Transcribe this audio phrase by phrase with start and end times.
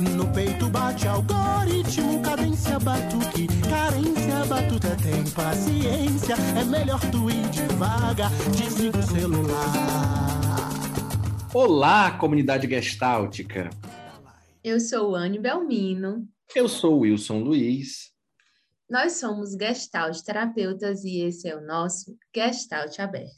[0.00, 6.36] No peito bate algoritmo, cadência batuque, carência batuta tem paciência.
[6.56, 10.68] É melhor tu ir devagar, desliga o celular.
[11.52, 13.70] Olá, comunidade gestáltica.
[14.62, 16.28] Eu sou Anne Belmino.
[16.54, 18.12] Eu sou Wilson Luiz.
[18.88, 23.34] Nós somos Gestalt terapeutas e esse é o nosso Gestalt Aberto.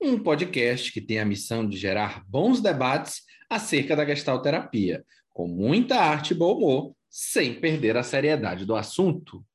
[0.00, 5.04] Um podcast que tem a missão de gerar bons debates acerca da Gestalt terapia,
[5.38, 9.46] com muita arte e bom humor, sem perder a seriedade do assunto.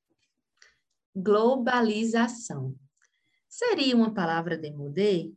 [1.14, 2.74] Globalização.
[3.50, 5.30] Seria uma palavra demodé?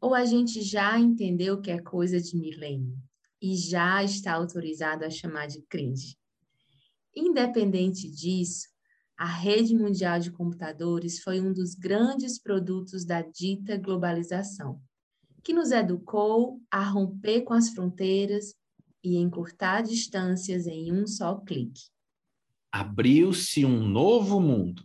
[0.00, 2.96] Ou a gente já entendeu que é coisa de milênio
[3.42, 6.16] e já está autorizado a chamar de cringe?
[7.14, 8.66] Independente disso,
[9.18, 14.80] a rede mundial de computadores foi um dos grandes produtos da dita globalização,
[15.42, 18.54] que nos educou a romper com as fronteiras
[19.04, 21.82] e encurtar distâncias em um só clique.
[22.72, 24.82] Abriu-se um novo mundo,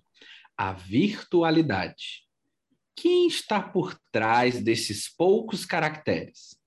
[0.57, 2.27] a virtualidade.
[2.95, 6.59] Quem está por trás desses poucos caracteres?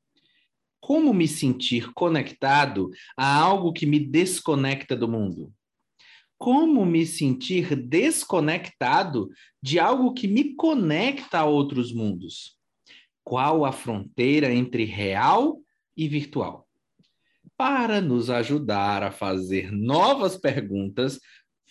[0.80, 5.52] Como me sentir conectado a algo que me desconecta do mundo?
[6.42, 9.30] como me sentir desconectado
[9.62, 12.58] de algo que me conecta a outros mundos?
[13.22, 15.62] Qual a fronteira entre real
[15.96, 16.61] e virtual?
[17.56, 21.18] Para nos ajudar a fazer novas perguntas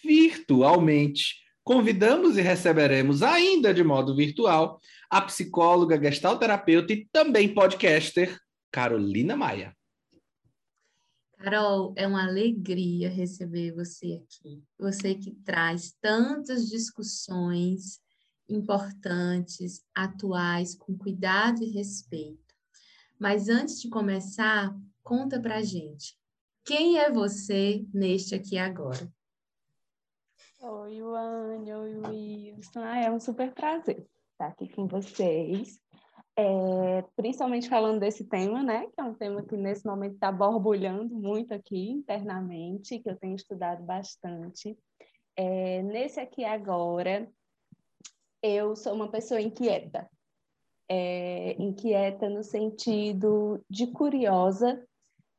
[0.04, 8.40] virtualmente, convidamos e receberemos, ainda de modo virtual, a psicóloga, gestalterapeuta e também podcaster,
[8.72, 9.76] Carolina Maia.
[11.38, 14.64] Carol, é uma alegria receber você aqui.
[14.78, 18.00] Você que traz tantas discussões
[18.48, 22.54] importantes, atuais, com cuidado e respeito.
[23.20, 26.18] Mas antes de começar, conta pra gente.
[26.64, 29.12] Quem é você neste aqui agora?
[30.60, 32.82] Oi, Wani, oi, Wilson.
[32.82, 34.06] Ah, é um super prazer
[34.42, 35.80] estar aqui com vocês.
[36.36, 41.14] É, principalmente falando desse tema, né, que é um tema que nesse momento está borbulhando
[41.14, 44.78] muito aqui internamente, que eu tenho estudado bastante.
[45.36, 47.30] É, nesse aqui agora,
[48.42, 50.10] eu sou uma pessoa inquieta.
[50.90, 54.86] É, inquieta no sentido de curiosa,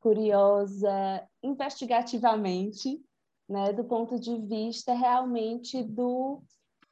[0.03, 3.01] curiosa investigativamente,
[3.49, 6.43] né, do ponto de vista realmente do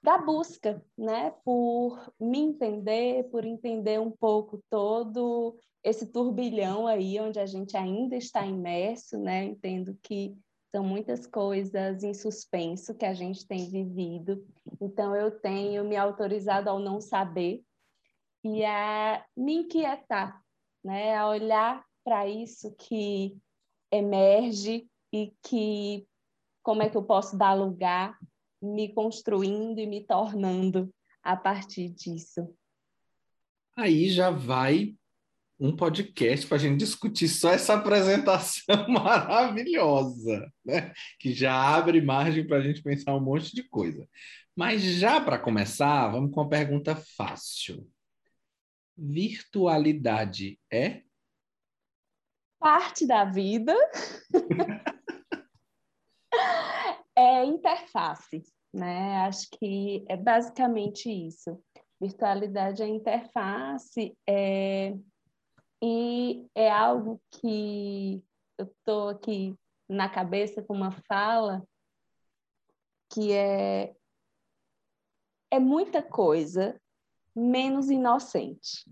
[0.03, 7.39] da busca, né, por me entender, por entender um pouco todo esse turbilhão aí onde
[7.39, 9.45] a gente ainda está imerso, né?
[9.45, 10.35] Entendo que
[10.75, 14.43] são muitas coisas em suspenso que a gente tem vivido.
[14.81, 17.63] Então eu tenho me autorizado ao não saber
[18.43, 20.43] e a me inquietar,
[20.83, 23.39] né, a olhar para isso que
[23.89, 26.05] emerge e que
[26.61, 28.19] como é que eu posso dar lugar
[28.61, 32.53] me construindo e me tornando a partir disso.
[33.77, 34.97] Aí já vai
[35.57, 40.93] um podcast para a gente discutir só essa apresentação maravilhosa, né?
[41.21, 44.05] que já abre margem para a gente pensar um monte de coisa.
[44.57, 47.89] Mas já para começar, vamos com uma pergunta fácil.
[48.99, 51.05] Virtualidade é?
[52.61, 53.75] Parte da vida.
[57.17, 59.23] é interface, né?
[59.23, 61.59] Acho que é basicamente isso.
[62.01, 64.95] Virtualidade é interface é,
[65.83, 68.23] e é algo que
[68.59, 69.55] eu estou aqui
[69.89, 71.67] na cabeça com uma fala
[73.13, 73.95] que é
[75.51, 76.81] é muita coisa
[77.35, 78.89] menos inocente,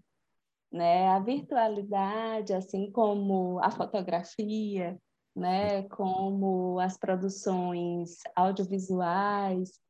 [0.72, 1.08] né?
[1.08, 4.98] A virtualidade, assim como a fotografia,
[5.34, 9.80] né, como as produções audiovisuais,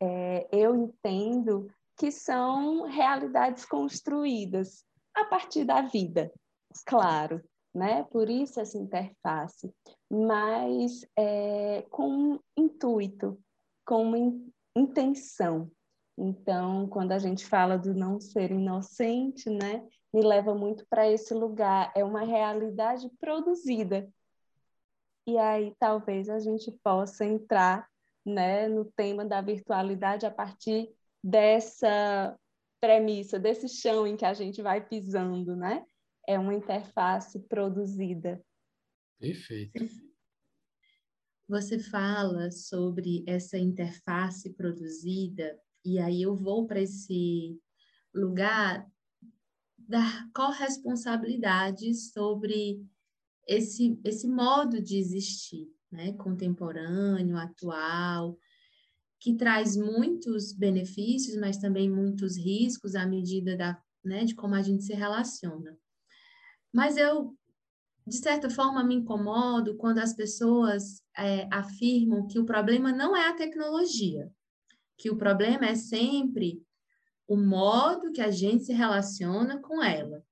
[0.00, 6.30] é, eu entendo que são realidades construídas a partir da vida,
[6.86, 7.42] claro,
[7.74, 8.04] né?
[8.04, 9.72] Por isso essa interface,
[10.08, 13.38] mas é, com um intuito,
[13.84, 15.68] com uma in intenção.
[16.16, 21.34] Então, quando a gente fala do não ser inocente, né, me leva muito para esse
[21.34, 21.92] lugar.
[21.94, 24.08] É uma realidade produzida
[25.28, 27.86] e aí talvez a gente possa entrar
[28.24, 30.90] né, no tema da virtualidade a partir
[31.22, 32.34] dessa
[32.80, 35.84] premissa, desse chão em que a gente vai pisando, né?
[36.26, 38.42] É uma interface produzida.
[39.18, 39.84] Perfeito.
[41.46, 47.60] Você fala sobre essa interface produzida, e aí eu vou para esse
[48.14, 48.90] lugar
[49.88, 52.84] da corresponsabilidade sobre
[53.46, 56.12] esse, esse modo de existir, né?
[56.12, 58.38] contemporâneo, atual,
[59.18, 64.62] que traz muitos benefícios, mas também muitos riscos à medida da, né, de como a
[64.62, 65.76] gente se relaciona.
[66.72, 67.34] Mas eu,
[68.06, 73.28] de certa forma, me incomodo quando as pessoas é, afirmam que o problema não é
[73.28, 74.30] a tecnologia,
[74.96, 76.62] que o problema é sempre
[77.28, 80.24] o modo que a gente se relaciona com ela.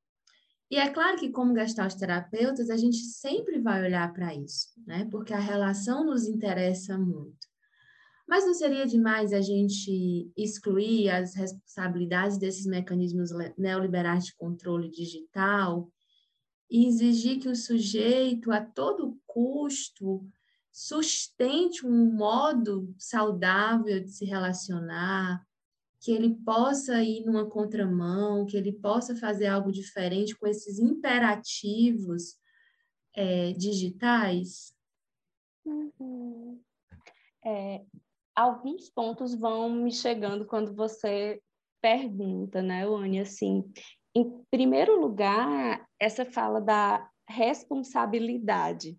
[0.70, 1.54] E é claro que, como
[1.98, 5.06] terapeutas, a gente sempre vai olhar para isso, né?
[5.12, 7.46] Porque a relação nos interessa muito.
[8.26, 15.88] Mas não seria demais a gente excluir as responsabilidades desses mecanismos neoliberais de controle digital
[16.68, 20.26] e exigir que o sujeito, a todo custo,
[20.72, 25.45] sustente um modo saudável de se relacionar,
[26.06, 32.36] que ele possa ir numa contramão, que ele possa fazer algo diferente com esses imperativos
[33.12, 34.72] é, digitais?
[35.64, 36.62] Uhum.
[37.44, 37.84] É,
[38.36, 41.42] alguns pontos vão me chegando quando você
[41.82, 43.18] pergunta, né, Wani?
[43.18, 43.68] Assim,
[44.14, 48.96] em primeiro lugar, essa fala da responsabilidade,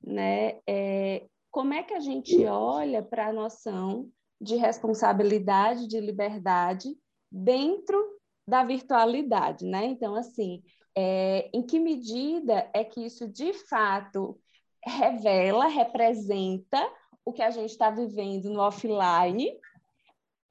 [0.00, 0.60] né?
[0.68, 4.08] É, como é que a gente olha para a noção
[4.44, 6.94] de responsabilidade, de liberdade
[7.32, 7.98] dentro
[8.46, 9.86] da virtualidade, né?
[9.86, 10.62] Então, assim,
[10.94, 14.38] é, em que medida é que isso de fato
[14.84, 16.86] revela, representa
[17.24, 19.50] o que a gente está vivendo no offline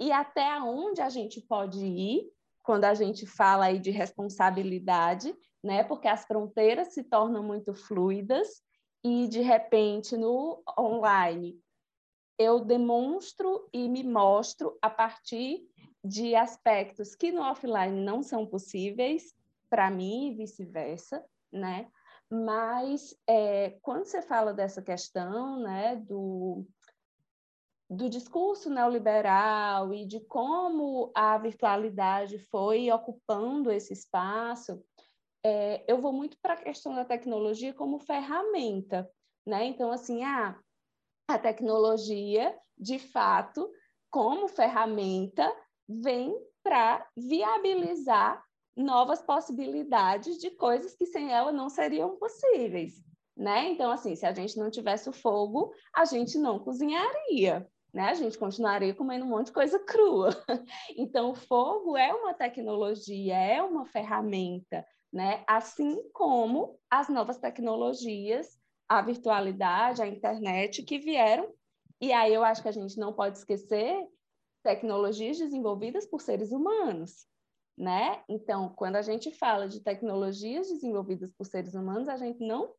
[0.01, 2.31] e até onde a gente pode ir
[2.63, 5.83] quando a gente fala aí de responsabilidade, né?
[5.83, 8.47] Porque as fronteiras se tornam muito fluidas
[9.03, 11.62] e de repente no online
[12.37, 15.67] eu demonstro e me mostro a partir
[16.03, 19.33] de aspectos que no offline não são possíveis
[19.69, 21.89] para mim e vice-versa, né?
[22.29, 26.65] Mas é, quando você fala dessa questão né, do,
[27.89, 34.83] do discurso neoliberal e de como a virtualidade foi ocupando esse espaço,
[35.45, 39.09] é, eu vou muito para a questão da tecnologia como ferramenta.
[39.45, 39.65] Né?
[39.65, 40.57] Então, assim, ah,
[41.27, 43.69] a tecnologia, de fato,
[44.09, 45.51] como ferramenta,
[45.87, 48.43] vem para viabilizar
[48.75, 52.93] novas possibilidades de coisas que sem ela não seriam possíveis,
[53.35, 53.69] né?
[53.69, 58.09] Então, assim, se a gente não tivesse o fogo, a gente não cozinharia, né?
[58.09, 60.29] A gente continuaria comendo um monte de coisa crua.
[60.97, 65.43] Então, o fogo é uma tecnologia, é uma ferramenta, né?
[65.47, 68.47] Assim como as novas tecnologias,
[68.97, 71.51] a virtualidade, a internet que vieram.
[71.99, 74.07] E aí eu acho que a gente não pode esquecer
[74.63, 77.25] tecnologias desenvolvidas por seres humanos,
[77.77, 78.23] né?
[78.29, 82.73] Então, quando a gente fala de tecnologias desenvolvidas por seres humanos, a gente não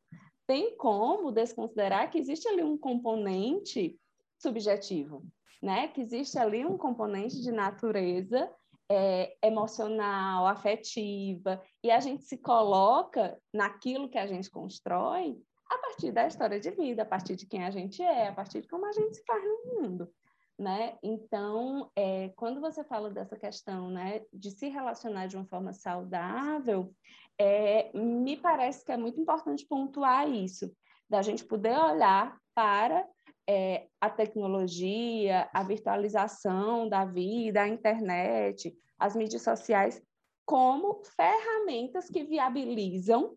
[0.47, 3.99] tem como desconsiderar que existe ali um componente
[4.39, 5.25] subjetivo,
[5.63, 5.89] né?
[5.89, 8.51] Que existe ali um componente de natureza
[8.91, 15.43] é, emocional, afetiva, e a gente se coloca naquilo que a gente constrói
[15.75, 18.61] a partir da história de vida, a partir de quem a gente é, a partir
[18.63, 20.13] de como a gente se faz no mundo
[20.59, 20.97] né?
[21.03, 26.93] Então, é, quando você fala dessa questão, né, de se relacionar de uma forma saudável,
[27.39, 30.73] é, me parece que é muito importante pontuar isso,
[31.09, 33.07] da gente poder olhar para
[33.49, 40.01] é, a tecnologia, a virtualização da vida, a internet, as mídias sociais,
[40.47, 43.37] como ferramentas que viabilizam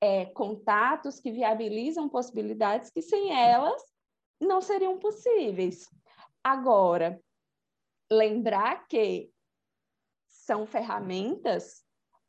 [0.00, 3.82] é, contatos, que viabilizam possibilidades que sem elas
[4.40, 5.88] não seriam possíveis.
[6.42, 7.20] Agora,
[8.10, 9.30] lembrar que
[10.28, 11.82] são ferramentas,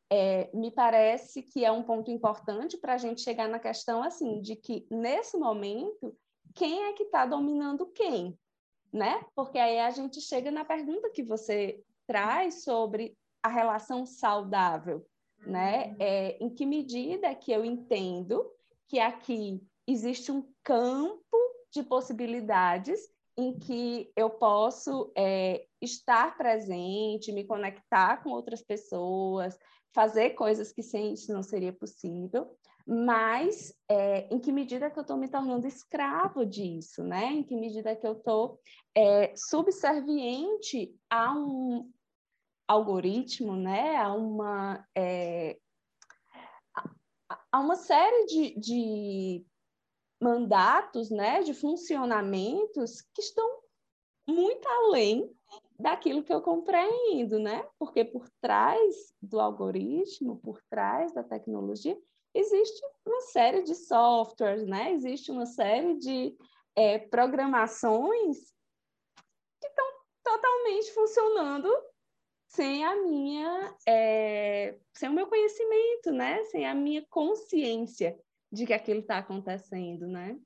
[0.09, 4.39] é, me parece que é um ponto importante para a gente chegar na questão assim
[4.39, 6.15] de que nesse momento
[6.53, 8.37] quem é que está dominando quem,
[8.93, 9.25] né?
[9.35, 15.05] Porque aí a gente chega na pergunta que você traz sobre a relação saudável,
[15.45, 15.87] né?
[15.87, 15.95] Uhum.
[15.99, 18.45] É, em que medida que eu entendo
[18.87, 21.37] que aqui existe um campo
[21.71, 22.99] de possibilidades
[23.37, 29.57] em que eu posso é, estar presente, me conectar com outras pessoas,
[29.93, 32.49] fazer coisas que sem isso não seria possível,
[32.87, 37.25] mas é, em que medida que eu estou me tornando escravo disso, né?
[37.33, 38.59] Em que medida que eu estou
[38.95, 41.91] é, subserviente a um
[42.67, 43.97] algoritmo, né?
[43.97, 45.57] A uma é,
[47.51, 49.45] a uma série de, de
[50.21, 53.61] mandatos, né, de funcionamentos que estão
[54.27, 55.31] muito além
[55.79, 57.67] daquilo que eu compreendo, né?
[57.77, 61.97] Porque por trás do algoritmo, por trás da tecnologia,
[62.33, 64.93] existe uma série de softwares, né?
[64.93, 66.35] Existe uma série de
[66.75, 68.53] é, programações
[69.61, 69.85] que estão
[70.23, 71.69] totalmente funcionando
[72.47, 76.43] sem a minha, é, sem o meu conhecimento, né?
[76.45, 78.17] Sem a minha consciência
[78.51, 80.37] de que aquilo está acontecendo, né?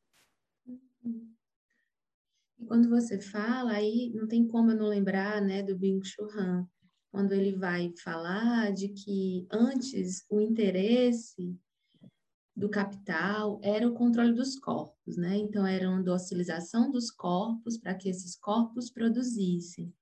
[2.58, 6.01] E quando você fala, aí não tem como eu não lembrar, né, do Bing
[6.36, 6.68] Han,
[7.12, 11.58] quando ele vai falar de que antes o interesse
[12.56, 15.38] do capital era o controle dos corpos, né?
[15.38, 19.94] Então era uma docilização dos corpos para que esses corpos produzissem.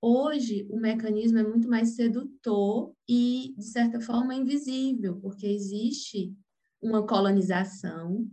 [0.00, 6.32] Hoje, o mecanismo é muito mais sedutor e, de certa forma, invisível, porque existe
[6.80, 8.24] uma colonização,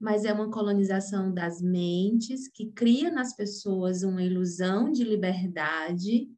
[0.00, 6.28] mas é uma colonização das mentes que cria nas pessoas uma ilusão de liberdade,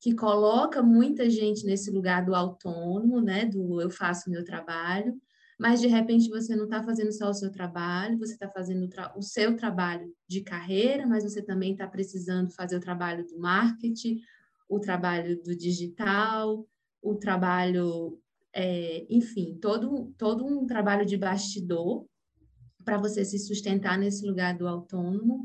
[0.00, 5.20] que coloca muita gente nesse lugar do autônomo, né, do eu faço meu trabalho,
[5.58, 9.18] mas de repente você não está fazendo só o seu trabalho, você está fazendo o,
[9.18, 14.20] o, seu trabalho de carreira, mas você também está precisando fazer o trabalho do marketing,
[14.68, 16.64] o trabalho do digital,
[17.02, 18.20] o trabalho,
[18.52, 22.06] é, enfim, todo, todo um trabalho de bastidor
[22.84, 25.42] para você se sustentar nesse lugar do autônomo.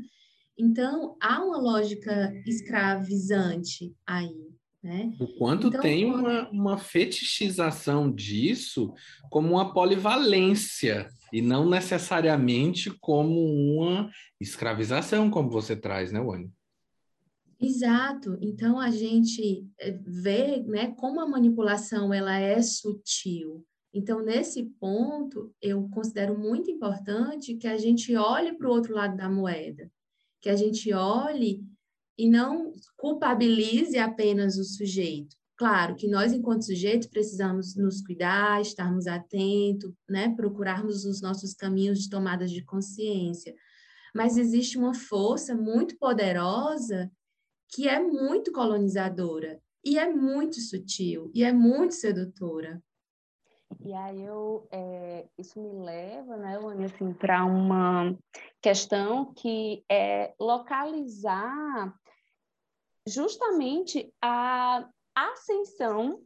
[0.56, 4.53] Então, há uma lógica escravizante aí,
[4.84, 5.14] né?
[5.18, 6.26] O quanto então, tem quando...
[6.26, 8.92] uma, uma fetichização disso
[9.30, 16.52] como uma polivalência e não necessariamente como uma escravização, como você traz, né, Wani?
[17.58, 18.36] Exato.
[18.42, 23.64] Então a gente eh, vê, né, como a manipulação ela é sutil.
[23.90, 29.16] Então nesse ponto eu considero muito importante que a gente olhe para o outro lado
[29.16, 29.90] da moeda,
[30.42, 31.64] que a gente olhe
[32.16, 35.36] e não culpabilize apenas o sujeito.
[35.56, 40.34] Claro que nós, enquanto sujeitos, precisamos nos cuidar, estarmos atentos, né?
[40.34, 43.54] procurarmos os nossos caminhos de tomadas de consciência.
[44.14, 47.10] Mas existe uma força muito poderosa
[47.68, 52.82] que é muito colonizadora e é muito sutil e é muito sedutora.
[53.80, 58.16] E aí eu, é, isso me leva, né, Luane, assim, para uma
[58.60, 61.92] questão que é localizar
[63.06, 66.20] justamente a ascensão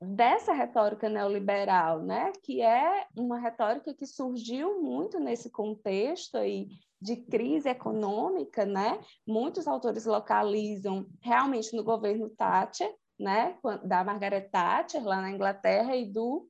[0.00, 6.68] dessa retórica neoliberal, né, que é uma retórica que surgiu muito nesse contexto aí
[7.00, 9.00] de crise econômica, né?
[9.26, 16.04] Muitos autores localizam realmente no governo Thatcher, né, da Margaret Thatcher lá na Inglaterra e
[16.04, 16.48] do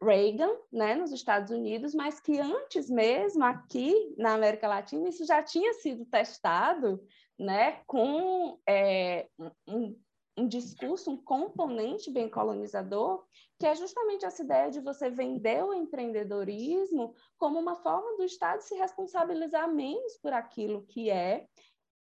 [0.00, 5.42] Reagan, né, nos Estados Unidos, mas que antes mesmo aqui na América Latina isso já
[5.42, 7.02] tinha sido testado,
[7.38, 9.28] né, com é,
[9.66, 9.96] um,
[10.36, 13.24] um discurso, um componente bem colonizador,
[13.58, 18.60] que é justamente essa ideia de você vender o empreendedorismo como uma forma do Estado
[18.60, 21.46] se responsabilizar menos por aquilo que é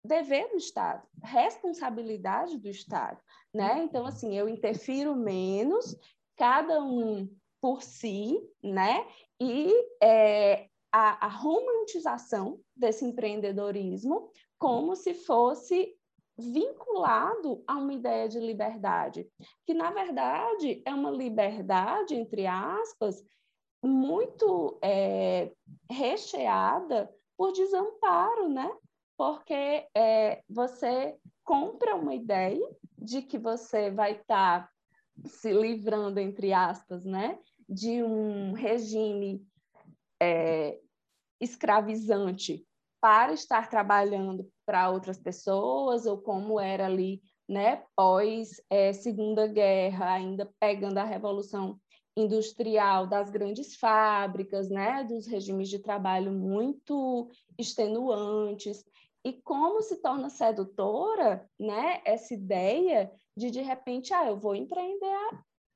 [0.06, 3.22] dever do Estado, responsabilidade do Estado,
[3.54, 3.84] né?
[3.84, 5.96] Então, assim, eu interfiro menos,
[6.36, 7.30] cada um
[7.62, 9.08] por si, né?
[9.40, 9.72] E
[10.02, 14.30] é, a, a romantização desse empreendedorismo
[14.63, 15.93] como se fosse
[16.38, 19.27] vinculado a uma ideia de liberdade,
[19.65, 23.22] que na verdade é uma liberdade, entre aspas,
[23.84, 25.51] muito é,
[25.91, 28.72] recheada por desamparo, né?
[29.17, 32.65] Porque é, você compra uma ideia
[32.98, 34.70] de que você vai estar tá
[35.25, 37.38] se livrando, entre aspas, né?
[37.67, 39.46] de um regime
[40.22, 40.79] é,
[41.41, 42.65] escravizante
[43.01, 50.13] para estar trabalhando para outras pessoas, ou como era ali, né, pós é, Segunda Guerra,
[50.13, 51.79] ainda pegando a Revolução
[52.15, 58.86] Industrial das grandes fábricas, né, dos regimes de trabalho muito extenuantes,
[59.25, 65.29] e como se torna sedutora, né, essa ideia de de repente, ah, eu vou empreender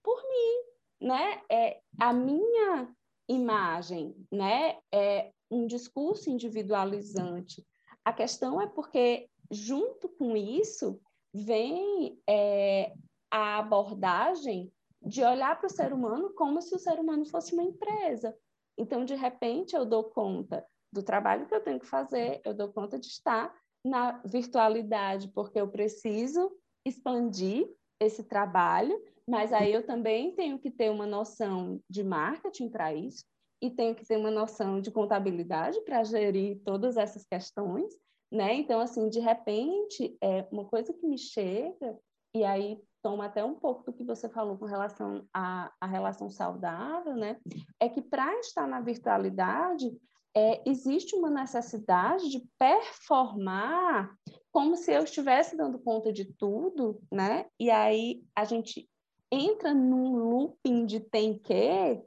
[0.04, 2.94] por mim, né, é, a minha
[3.28, 7.66] imagem, né, é um discurso individualizante.
[8.08, 10.98] A questão é porque, junto com isso,
[11.34, 12.94] vem é,
[13.30, 14.72] a abordagem
[15.02, 18.34] de olhar para o ser humano como se o ser humano fosse uma empresa.
[18.78, 22.72] Então, de repente, eu dou conta do trabalho que eu tenho que fazer, eu dou
[22.72, 23.54] conta de estar
[23.86, 26.50] na virtualidade, porque eu preciso
[26.86, 27.68] expandir
[28.00, 28.98] esse trabalho,
[29.30, 33.26] mas aí eu também tenho que ter uma noção de marketing para isso
[33.62, 37.94] e tenho que ter uma noção de contabilidade para gerir todas essas questões,
[38.32, 38.54] né?
[38.56, 41.98] Então, assim, de repente, é uma coisa que me chega,
[42.36, 46.30] e aí toma até um pouco do que você falou com relação à, à relação
[46.30, 47.38] saudável, né?
[47.80, 49.96] É que para estar na virtualidade,
[50.36, 54.16] é, existe uma necessidade de performar
[54.52, 57.46] como se eu estivesse dando conta de tudo, né?
[57.60, 58.88] E aí a gente
[59.32, 62.02] entra num looping de tem que,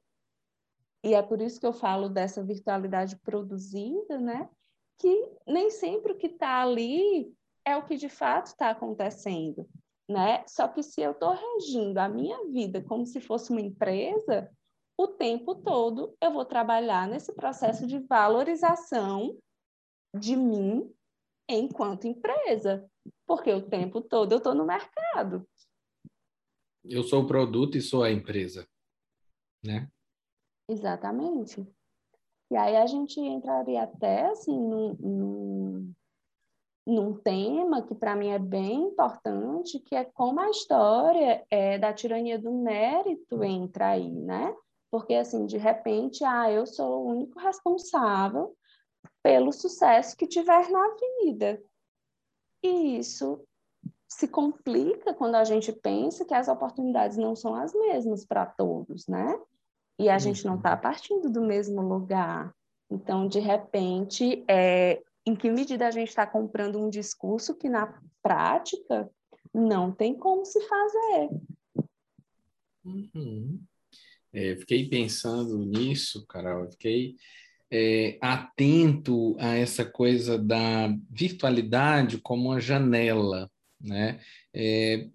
[1.03, 4.49] e é por isso que eu falo dessa virtualidade produzida, né?
[4.99, 7.33] Que nem sempre o que está ali
[7.65, 9.69] é o que de fato está acontecendo,
[10.09, 10.45] né?
[10.47, 14.51] Só que se eu estou regindo a minha vida como se fosse uma empresa,
[14.99, 19.39] o tempo todo eu vou trabalhar nesse processo de valorização
[20.15, 20.93] de mim
[21.49, 22.87] enquanto empresa,
[23.27, 25.49] porque o tempo todo eu estou no mercado.
[26.85, 28.69] Eu sou o produto e sou a empresa,
[29.65, 29.91] né?
[30.71, 31.67] Exatamente.
[32.49, 35.95] E aí a gente entraria até assim num, num,
[36.87, 41.93] num tema que para mim é bem importante, que é como a história é, da
[41.93, 44.55] tirania do mérito entra aí, né?
[44.93, 48.57] Porque assim, de repente, ah, eu sou o único responsável
[49.25, 51.61] pelo sucesso que tiver na vida.
[52.63, 53.43] E isso
[54.09, 59.09] se complica quando a gente pensa que as oportunidades não são as mesmas para todos,
[59.09, 59.37] né?
[60.01, 62.55] E a gente não está partindo do mesmo lugar.
[62.91, 68.01] Então, de repente, é, em que medida a gente está comprando um discurso que na
[68.23, 69.11] prática
[69.53, 71.29] não tem como se fazer?
[72.83, 73.61] Uhum.
[74.33, 77.17] É, fiquei pensando nisso, Carol, fiquei
[77.71, 84.19] é, atento a essa coisa da virtualidade como uma janela, né?
[84.55, 85.11] É,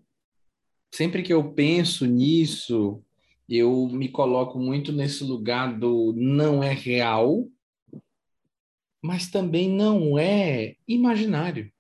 [0.93, 3.04] sempre que eu penso nisso,
[3.47, 7.47] eu me coloco muito nesse lugar do não é real,
[9.01, 11.71] mas também não é imaginário,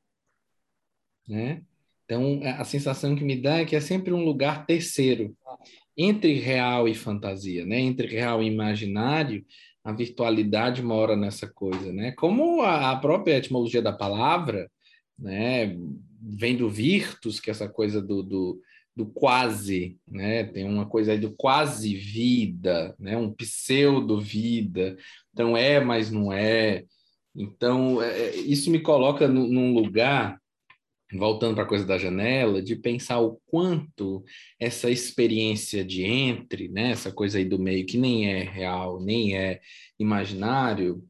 [1.27, 1.63] né?
[2.05, 5.35] Então, a sensação que me dá é que é sempre um lugar terceiro,
[5.97, 7.79] entre real e fantasia, né?
[7.79, 9.43] Entre real e imaginário,
[9.83, 12.11] a virtualidade mora nessa coisa, né?
[12.11, 14.69] Como a própria etimologia da palavra,
[15.17, 15.75] né?
[16.21, 18.61] Vem do virtus, que é essa coisa do, do,
[18.95, 20.45] do quase, né?
[20.45, 23.17] Tem uma coisa aí do quase vida, né?
[23.17, 24.95] Um pseudo vida.
[25.33, 26.85] Então é, mas não é.
[27.35, 30.39] Então é, é isso me coloca num lugar
[31.13, 34.23] voltando para a coisa da janela, de pensar o quanto
[34.59, 39.37] essa experiência de entre, né, essa coisa aí do meio que nem é real, nem
[39.37, 39.61] é
[39.99, 41.03] imaginário,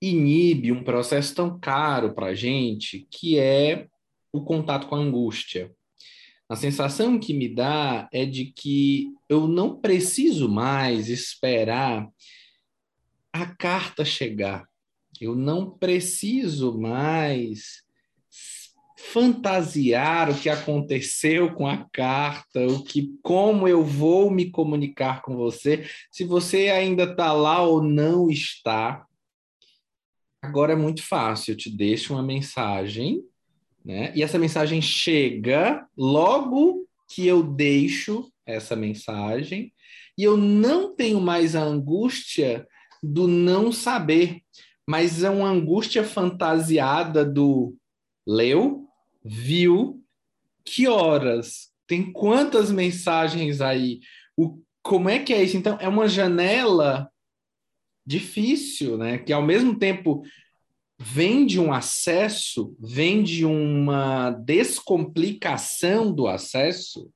[0.00, 3.86] inibe um processo tão caro para gente, que é
[4.32, 5.70] o contato com a angústia.
[6.48, 12.08] A sensação que me dá é de que eu não preciso mais esperar
[13.32, 14.68] a carta chegar.
[15.20, 17.82] Eu não preciso mais
[18.96, 25.36] fantasiar o que aconteceu com a carta, o que, como eu vou me comunicar com
[25.36, 29.06] você, se você ainda está lá ou não está.
[30.42, 33.22] Agora é muito fácil, eu te deixo uma mensagem,
[33.84, 34.12] né?
[34.14, 39.72] E essa mensagem chega logo que eu deixo essa mensagem,
[40.16, 42.66] e eu não tenho mais a angústia
[43.02, 44.40] do não saber,
[44.86, 47.76] mas é uma angústia fantasiada do
[48.26, 48.86] leu,
[49.24, 50.02] viu,
[50.64, 54.00] que horas, tem quantas mensagens aí,
[54.36, 55.56] o, como é que é isso?
[55.56, 57.10] Então, é uma janela
[58.06, 59.18] difícil, né?
[59.18, 60.22] Que ao mesmo tempo
[61.06, 67.10] vem de um acesso, vem de uma descomplicação do acesso,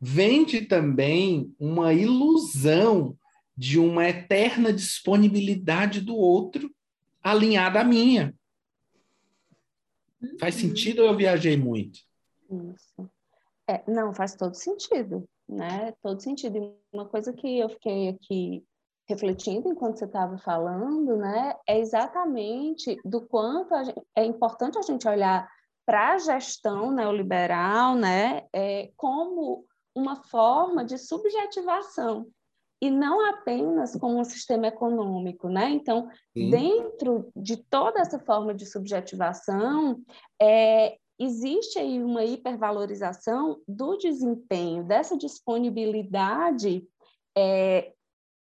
[0.00, 3.16] vem de também uma ilusão
[3.56, 6.74] de uma eterna disponibilidade do outro
[7.22, 8.34] alinhada à minha.
[10.40, 12.00] Faz sentido ou eu viajei muito?
[12.50, 13.10] Isso.
[13.68, 15.94] É, não, faz todo sentido, né?
[16.02, 16.56] Todo sentido.
[16.58, 18.64] E uma coisa que eu fiquei aqui
[19.12, 25.06] refletindo enquanto você estava falando, né, é exatamente do quanto gente, é importante a gente
[25.06, 25.48] olhar
[25.86, 32.26] para a gestão neoliberal, né, é, como uma forma de subjetivação
[32.80, 35.70] e não apenas como um sistema econômico, né?
[35.70, 36.50] Então, Sim.
[36.50, 40.00] dentro de toda essa forma de subjetivação,
[40.40, 46.84] é, existe aí uma hipervalorização do desempenho, dessa disponibilidade,
[47.38, 47.92] é,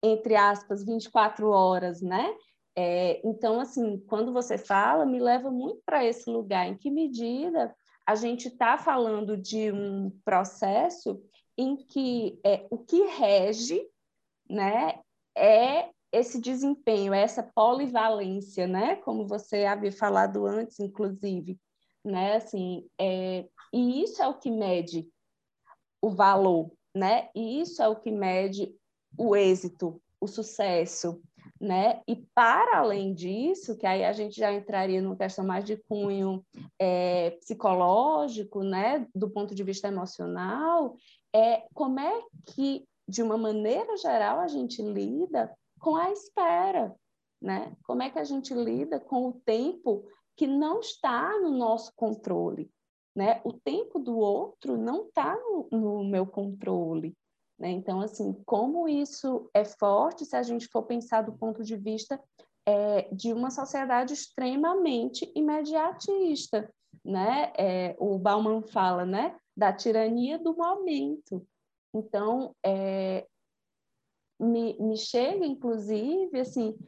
[0.03, 2.35] entre aspas, 24 horas, né?
[2.77, 6.67] É, então, assim, quando você fala, me leva muito para esse lugar.
[6.67, 7.75] Em que medida
[8.07, 11.21] a gente está falando de um processo
[11.57, 13.85] em que é, o que rege
[14.49, 15.01] né,
[15.37, 18.97] é esse desempenho, essa polivalência, né?
[18.97, 21.59] Como você havia falado antes, inclusive,
[22.05, 22.37] né?
[22.37, 25.07] Assim, é, e isso é o que mede
[26.01, 27.29] o valor, né?
[27.35, 28.75] E isso é o que mede
[29.17, 31.21] o êxito, o sucesso,
[31.61, 32.03] né?
[32.07, 36.45] E para além disso, que aí a gente já entraria numa questão mais de cunho
[36.79, 39.07] é, psicológico, né?
[39.15, 40.97] Do ponto de vista emocional,
[41.35, 46.95] é como é que, de uma maneira geral, a gente lida com a espera,
[47.41, 47.73] né?
[47.85, 50.05] Como é que a gente lida com o tempo
[50.37, 52.71] que não está no nosso controle,
[53.15, 53.41] né?
[53.45, 57.17] O tempo do outro não está no, no meu controle,
[57.59, 57.71] né?
[57.71, 62.21] Então, assim, como isso é forte se a gente for pensar do ponto de vista
[62.67, 66.73] é, de uma sociedade extremamente imediatista,
[67.05, 67.53] né?
[67.59, 69.37] É, o Bauman fala, né?
[69.57, 71.47] Da tirania do momento.
[71.95, 73.27] Então, é,
[74.39, 76.79] me, me chega, inclusive, assim,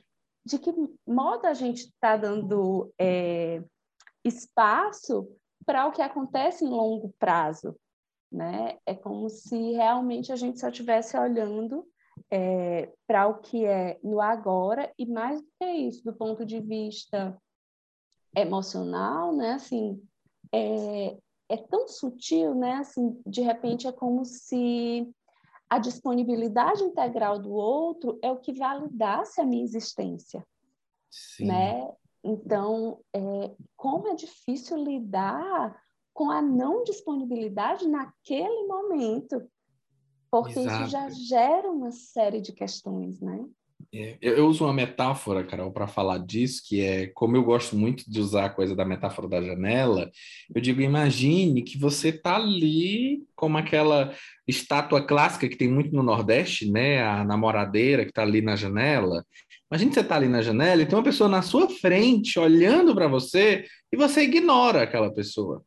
[0.45, 0.73] de que
[1.07, 3.63] modo a gente está dando é,
[4.25, 5.29] espaço
[5.67, 7.77] para o que acontece em longo prazo,
[8.31, 8.79] né?
[8.87, 11.87] É como se realmente a gente só estivesse olhando
[12.31, 16.61] é, para o que é no agora e mais do que isso, do ponto de
[16.61, 17.37] vista
[18.37, 19.55] emocional, né?
[19.55, 20.01] Assim,
[20.53, 21.17] é,
[21.49, 22.75] é tão sutil, né?
[22.75, 25.13] Assim, de repente é como se
[25.69, 30.45] a disponibilidade integral do outro é o que validasse a minha existência,
[31.11, 31.47] Sim.
[31.47, 31.93] né?
[32.23, 35.81] Então, é, como é difícil lidar
[36.21, 39.43] com a não disponibilidade naquele momento,
[40.31, 40.83] porque Exato.
[40.83, 43.43] isso já gera uma série de questões, né?
[43.91, 48.05] É, eu, uso uma metáfora, Carol, para falar disso, que é como eu gosto muito
[48.07, 50.11] de usar a coisa da metáfora da janela.
[50.55, 54.15] Eu digo, imagine que você está ali como aquela
[54.47, 57.03] estátua clássica que tem muito no Nordeste, né?
[57.03, 59.25] A namoradeira que está ali na janela.
[59.73, 62.95] Imagine que você está ali na janela e tem uma pessoa na sua frente olhando
[62.95, 65.65] para você e você ignora aquela pessoa.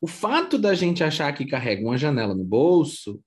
[0.00, 3.20] O fato da gente achar que carrega uma janela no bolso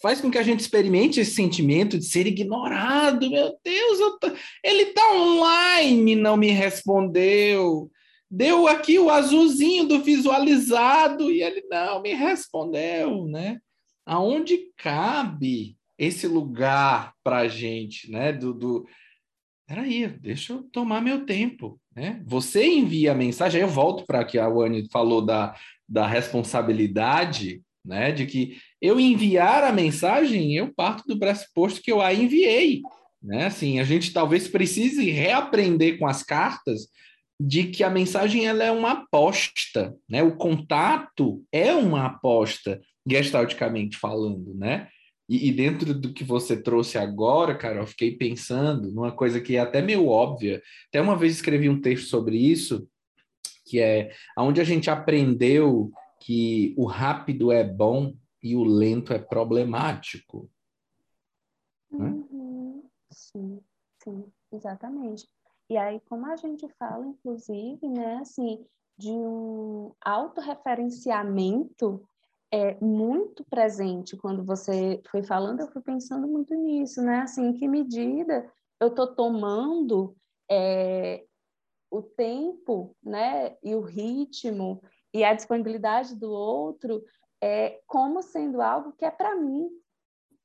[0.00, 3.30] faz com que a gente experimente esse sentimento de ser ignorado.
[3.30, 4.30] Meu Deus, tô...
[4.62, 7.90] ele está online, não me respondeu.
[8.30, 13.58] Deu aqui o azulzinho do visualizado e ele não me respondeu, né?
[14.04, 18.32] Aonde cabe esse lugar para a gente, né?
[18.32, 18.86] Do, do...
[19.66, 22.22] Peraí, deixa eu tomar meu tempo, né?
[22.26, 25.56] Você envia a mensagem, aí eu volto para que a Wani falou da,
[25.88, 28.12] da responsabilidade, né?
[28.12, 32.82] De que eu enviar a mensagem, eu parto do pressuposto que eu a enviei,
[33.22, 33.46] né?
[33.46, 36.88] Assim, a gente talvez precise reaprender com as cartas
[37.40, 40.22] de que a mensagem ela é uma aposta, né?
[40.22, 44.88] O contato é uma aposta, gestalticamente falando, né?
[45.28, 49.56] E, e, dentro do que você trouxe agora, cara, eu fiquei pensando numa coisa que
[49.56, 50.62] é até meio óbvia.
[50.88, 52.88] Até uma vez escrevi um texto sobre isso,
[53.66, 59.18] que é onde a gente aprendeu que o rápido é bom e o lento é
[59.18, 60.48] problemático.
[61.90, 62.08] Né?
[62.08, 62.82] Uhum.
[63.10, 63.60] Sim,
[64.02, 65.28] sim, exatamente.
[65.68, 68.64] E aí, como a gente fala, inclusive, né, assim,
[68.96, 72.08] de um autorreferenciamento
[72.52, 77.18] é muito presente quando você foi falando, eu fui pensando muito nisso, né?
[77.18, 78.48] Assim, em que medida
[78.80, 80.16] eu estou tomando
[80.48, 81.24] é,
[81.90, 84.82] o tempo, né, e o ritmo
[85.14, 87.02] e a disponibilidade do outro
[87.42, 89.68] é, como sendo algo que é para mim.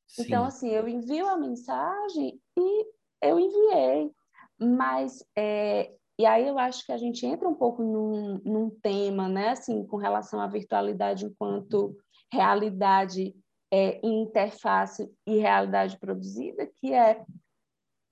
[0.08, 0.24] Sim.
[0.24, 2.86] Então, assim, eu envio a mensagem e
[3.22, 4.12] eu enviei,
[4.60, 9.28] mas é, e aí eu acho que a gente entra um pouco num, num tema,
[9.28, 11.98] né, assim, com relação à virtualidade enquanto
[12.32, 13.36] realidade
[13.74, 17.26] é, interface e realidade produzida, que é,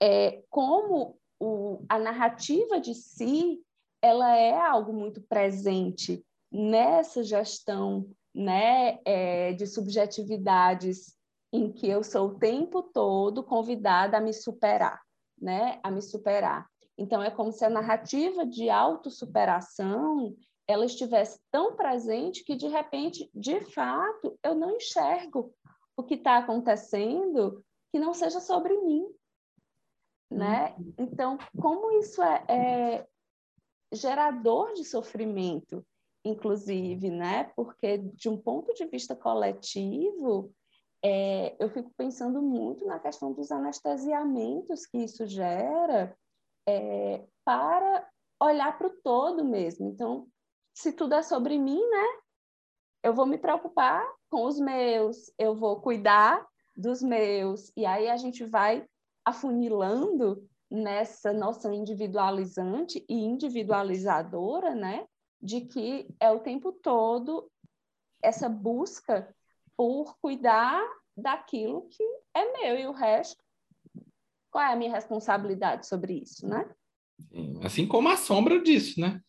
[0.01, 3.61] é como o, a narrativa de si
[4.01, 11.15] ela é algo muito presente nessa gestão né, é, de subjetividades
[11.51, 15.01] em que eu sou o tempo todo convidada a me superar,
[15.39, 16.67] né, a me superar.
[16.97, 20.35] Então é como se a narrativa de autossuperação
[20.67, 25.51] ela estivesse tão presente que de repente, de fato, eu não enxergo
[25.97, 29.07] o que está acontecendo que não seja sobre mim,
[30.29, 30.75] né?
[30.77, 30.93] Uhum.
[30.97, 33.07] Então, como isso é, é
[33.91, 35.85] gerador de sofrimento,
[36.23, 37.51] inclusive, né?
[37.55, 40.53] Porque de um ponto de vista coletivo,
[41.03, 46.15] é, eu fico pensando muito na questão dos anestesiamentos que isso gera
[46.67, 48.07] é, para
[48.41, 49.89] olhar para o todo mesmo.
[49.89, 50.27] Então,
[50.73, 52.05] se tudo é sobre mim, né?
[53.01, 58.15] Eu vou me preocupar com os meus, eu vou cuidar dos meus, e aí a
[58.15, 58.85] gente vai
[59.29, 65.05] afunilando nessa noção individualizante e individualizadora, né?
[65.41, 67.49] De que é o tempo todo
[68.21, 69.33] essa busca
[69.77, 70.81] por cuidar
[71.15, 73.41] daquilo que é meu e o resto,
[74.51, 76.69] qual é a minha responsabilidade sobre isso, né?
[77.63, 79.21] Assim como a sombra disso, né?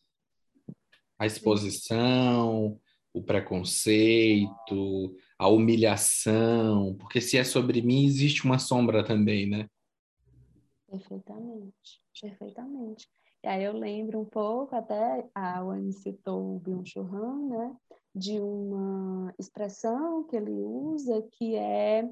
[1.18, 2.80] A exposição,
[3.12, 9.68] o preconceito, a humilhação, porque se é sobre mim, existe uma sombra também, né?
[10.90, 13.08] Perfeitamente, perfeitamente.
[13.42, 17.76] E aí eu lembro um pouco, até a Wani citou o Byung-Chul né?
[18.14, 22.10] De uma expressão que ele usa que é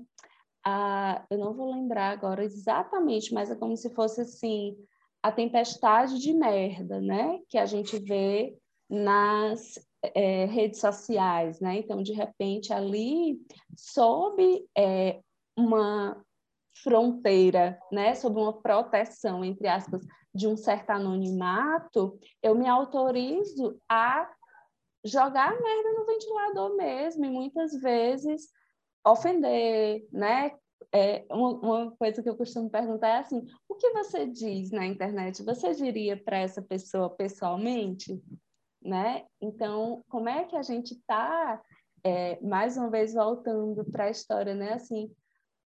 [0.65, 4.77] a, eu não vou lembrar agora exatamente, mas é como se fosse assim
[5.23, 7.41] a tempestade de merda, né?
[7.49, 8.57] Que a gente vê
[8.89, 9.75] nas
[10.15, 11.79] é, redes sociais, né?
[11.79, 13.41] Então, de repente, ali,
[13.77, 15.21] sob é,
[15.57, 16.25] uma
[16.83, 18.15] fronteira, né?
[18.15, 24.31] Sob uma proteção, entre aspas, de um certo anonimato, eu me autorizo a
[25.05, 28.49] jogar a merda no ventilador mesmo, e muitas vezes
[29.05, 30.53] ofender, né?
[30.93, 34.87] É, uma, uma, coisa que eu costumo perguntar é assim: o que você diz na
[34.87, 35.43] internet?
[35.43, 38.23] Você diria para essa pessoa pessoalmente?
[38.81, 39.27] Né?
[39.41, 41.61] Então, como é que a gente está,
[42.05, 44.75] é, mais uma vez, voltando para a história, né?
[44.75, 45.11] Assim,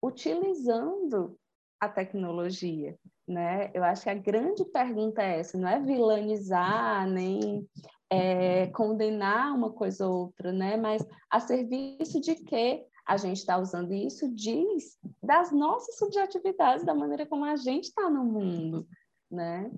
[0.02, 1.38] utilizando
[1.78, 3.70] a tecnologia, né?
[3.72, 7.66] Eu acho que a grande pergunta é essa: não é vilanizar nem
[8.10, 10.76] é, condenar uma coisa ou outra, né?
[10.76, 16.94] Mas a serviço de que a gente está usando isso diz das nossas subjetividades, da
[16.94, 18.86] maneira como a gente está no mundo,
[19.30, 19.70] né?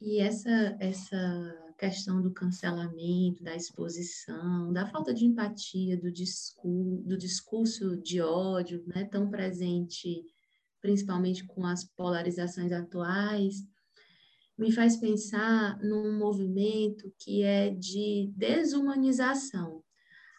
[0.00, 6.10] E essa, essa questão do cancelamento, da exposição, da falta de empatia, do
[7.04, 10.24] do discurso de ódio, né, tão presente,
[10.82, 13.64] principalmente com as polarizações atuais,
[14.58, 19.84] me faz pensar num movimento que é de desumanização.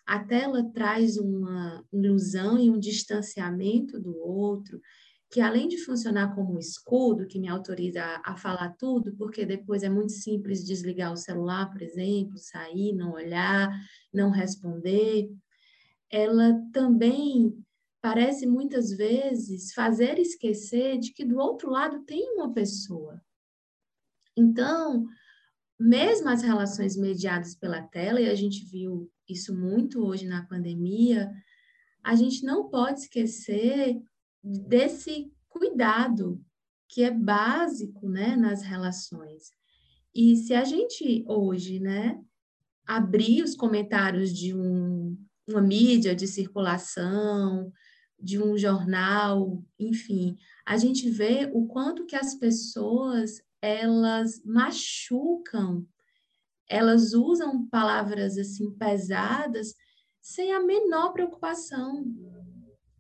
[0.06, 4.82] A tela traz uma ilusão e um distanciamento do outro,
[5.30, 9.84] que além de funcionar como um escudo que me autoriza a, falar tudo, porque depois
[9.84, 13.70] é muito simples desligar o celular, por exemplo, sair, não olhar,
[14.12, 15.30] não responder,
[16.10, 17.56] ela também
[18.02, 23.22] parece muitas vezes fazer esquecer de que do outro lado tem uma pessoa.
[24.36, 25.06] Então,
[25.80, 31.32] mesmo as relações mediadas pela tela, e a gente viu isso muito hoje na pandemia,
[32.04, 34.02] a gente não pode esquecer
[34.44, 36.44] desse cuidado
[36.88, 39.52] que é básico, né, nas relações.
[40.14, 42.20] E se a gente hoje, né,
[42.86, 47.72] abrir os comentários de um, uma mídia de circulação,
[48.20, 55.86] de um jornal, enfim, a gente vê o quanto que as pessoas elas machucam
[56.70, 59.74] elas usam palavras assim pesadas
[60.22, 62.06] sem a menor preocupação,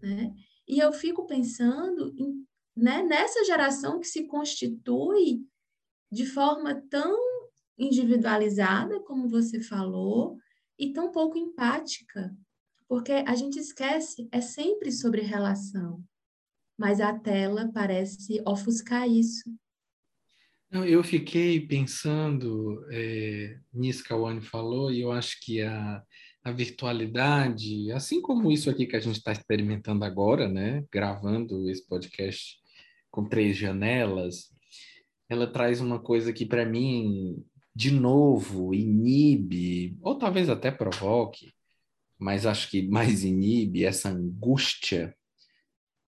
[0.01, 0.33] né?
[0.69, 2.45] E eu fico pensando em,
[2.77, 5.43] né, nessa geração que se constitui
[6.11, 7.17] de forma tão
[7.75, 10.37] individualizada, como você falou,
[10.77, 12.31] e tão pouco empática,
[12.87, 16.03] porque a gente esquece, é sempre sobre relação,
[16.77, 19.51] mas a tela parece ofuscar isso.
[20.71, 26.03] Eu fiquei pensando é, nisso que a Wani falou, e eu acho que a,
[26.43, 31.85] a virtualidade, assim como isso aqui que a gente está experimentando agora, né, gravando esse
[31.85, 32.57] podcast
[33.11, 34.51] com três janelas,
[35.27, 37.43] ela traz uma coisa que para mim,
[37.75, 41.51] de novo, inibe, ou talvez até provoque,
[42.17, 45.15] mas acho que mais inibe essa angústia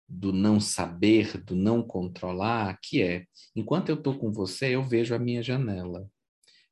[0.07, 5.15] do não saber, do não controlar, que é, enquanto eu estou com você, eu vejo
[5.15, 6.07] a minha janela.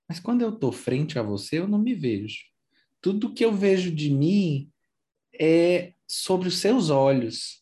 [0.08, 2.53] Mas quando eu estou frente a você, eu não me vejo.
[3.04, 4.70] Tudo que eu vejo de mim
[5.38, 7.62] é sobre os seus olhos.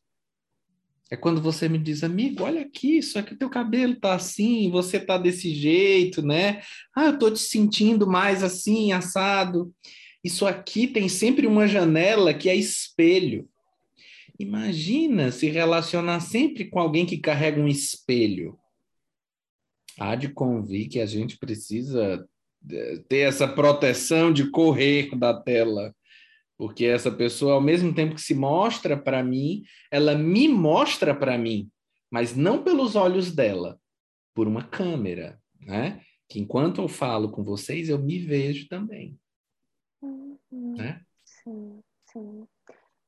[1.10, 4.99] É quando você me diz, amigo, olha aqui, só que teu cabelo tá assim, você
[4.99, 6.62] tá desse jeito, né?
[6.95, 9.73] Ah, eu tô te sentindo mais assim, assado.
[10.23, 13.49] Isso aqui tem sempre uma janela que é espelho.
[14.38, 18.56] Imagina se relacionar sempre com alguém que carrega um espelho.
[19.97, 22.30] Há de convir que a gente precisa
[23.08, 25.95] ter essa proteção de correr da tela,
[26.58, 31.38] porque essa pessoa, ao mesmo tempo que se mostra para mim, ela me mostra para
[31.38, 31.69] mim,
[32.10, 33.80] mas não pelos olhos dela,
[34.34, 36.02] por uma câmera, né?
[36.30, 39.17] Que enquanto eu falo com vocês, eu me vejo também.
[40.02, 40.76] Uhum.
[40.78, 41.02] Né?
[41.26, 41.80] Sim,
[42.12, 42.47] sim.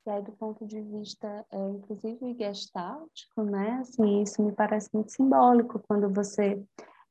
[0.06, 3.80] E aí, do ponto de vista, é, inclusive, gestáltico, né?
[3.82, 6.62] Assim, isso me parece muito simbólico quando você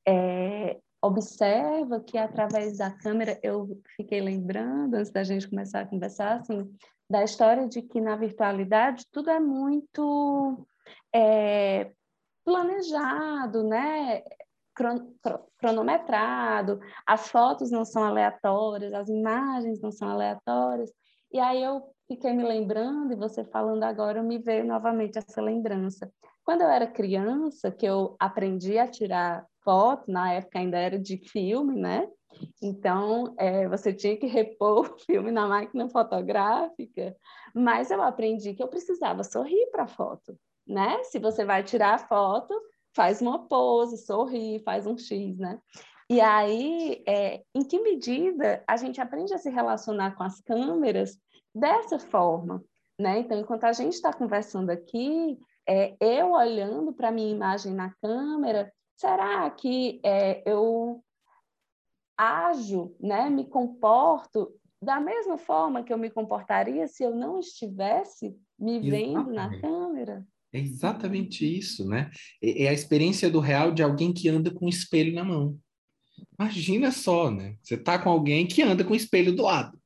[0.06, 6.36] é, observa que através da câmera, eu fiquei lembrando, antes da gente começar a conversar,
[6.36, 6.72] assim,
[7.10, 10.64] da história de que na virtualidade tudo é muito
[11.12, 11.90] é,
[12.44, 14.22] planejado, né?
[15.58, 20.90] cronometrado, as fotos não são aleatórias, as imagens não são aleatórias.
[21.30, 26.10] E aí eu fiquei me lembrando, e você falando agora, me veio novamente essa lembrança.
[26.42, 31.16] Quando eu era criança, que eu aprendi a tirar foto, na época ainda era de
[31.16, 32.08] filme, né?
[32.62, 37.16] Então, é, você tinha que repor o filme na máquina fotográfica,
[37.54, 41.02] mas eu aprendi que eu precisava sorrir para a foto, né?
[41.04, 42.54] Se você vai tirar a foto,
[42.94, 45.58] faz uma pose, sorri, faz um X, né?
[46.10, 51.18] E aí, é, em que medida a gente aprende a se relacionar com as câmeras
[51.54, 52.62] dessa forma,
[52.98, 53.20] né?
[53.20, 58.70] Então, enquanto a gente está conversando aqui, é, eu olhando para minha imagem na câmera,
[59.02, 61.02] será que é, eu
[62.16, 68.36] ajo, né, me comporto da mesma forma que eu me comportaria se eu não estivesse
[68.56, 70.24] me vendo na câmera?
[70.52, 72.10] É exatamente isso, né?
[72.40, 75.58] É, é a experiência do real de alguém que anda com um espelho na mão.
[76.38, 77.56] Imagina só, né?
[77.60, 79.76] Você tá com alguém que anda com o espelho do lado.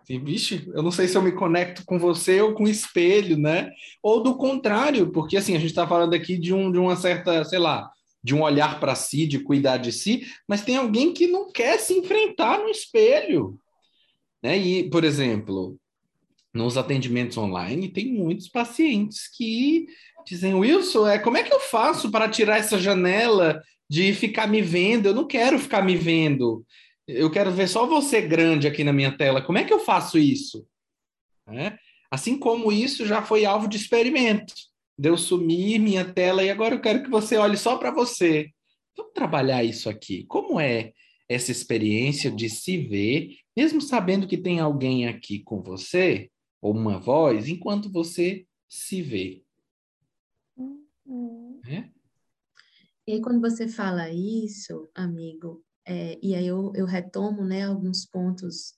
[0.00, 3.36] Assim, vixe, eu não sei se eu me conecto com você ou com o espelho,
[3.36, 3.70] né?
[4.00, 7.44] Ou do contrário, porque assim, a gente está falando aqui de, um, de uma certa,
[7.44, 7.90] sei lá,
[8.26, 11.78] de um olhar para si, de cuidar de si, mas tem alguém que não quer
[11.78, 13.56] se enfrentar no espelho.
[14.42, 14.58] Né?
[14.58, 15.78] E, por exemplo,
[16.52, 19.86] nos atendimentos online, tem muitos pacientes que
[20.26, 24.60] dizem, Wilson, é, como é que eu faço para tirar essa janela de ficar me
[24.60, 25.06] vendo?
[25.06, 26.66] Eu não quero ficar me vendo.
[27.06, 29.40] Eu quero ver só você grande aqui na minha tela.
[29.40, 30.66] Como é que eu faço isso?
[31.46, 31.78] É?
[32.10, 34.52] Assim como isso já foi alvo de experimento.
[34.98, 38.50] Deu sumir minha tela e agora eu quero que você olhe só para você.
[38.96, 40.24] Vamos trabalhar isso aqui.
[40.26, 40.92] Como é
[41.28, 46.30] essa experiência de se ver, mesmo sabendo que tem alguém aqui com você,
[46.60, 49.42] ou uma voz, enquanto você se vê?
[50.56, 51.60] Uhum.
[51.66, 51.90] É?
[53.06, 58.04] E aí, quando você fala isso, amigo, é, e aí eu, eu retomo né, alguns
[58.04, 58.74] pontos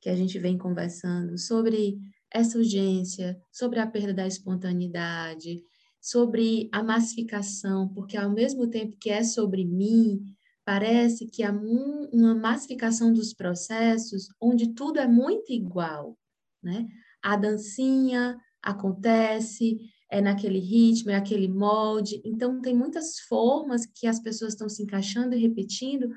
[0.00, 1.98] que a gente vem conversando sobre
[2.32, 5.62] essa urgência, sobre a perda da espontaneidade,
[6.00, 10.20] sobre a massificação, porque ao mesmo tempo que é sobre mim,
[10.64, 16.18] parece que há uma massificação dos processos onde tudo é muito igual,
[16.62, 16.86] né?
[17.22, 19.78] A dancinha acontece,
[20.10, 24.82] é naquele ritmo, é aquele molde, então tem muitas formas que as pessoas estão se
[24.82, 26.08] encaixando e repetindo,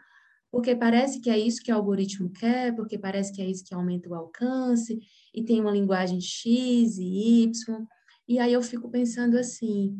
[0.52, 3.74] porque parece que é isso que o algoritmo quer, porque parece que é isso que
[3.74, 5.00] aumenta o alcance,
[5.34, 7.88] e tem uma linguagem X e Y.
[8.28, 9.98] E aí eu fico pensando assim,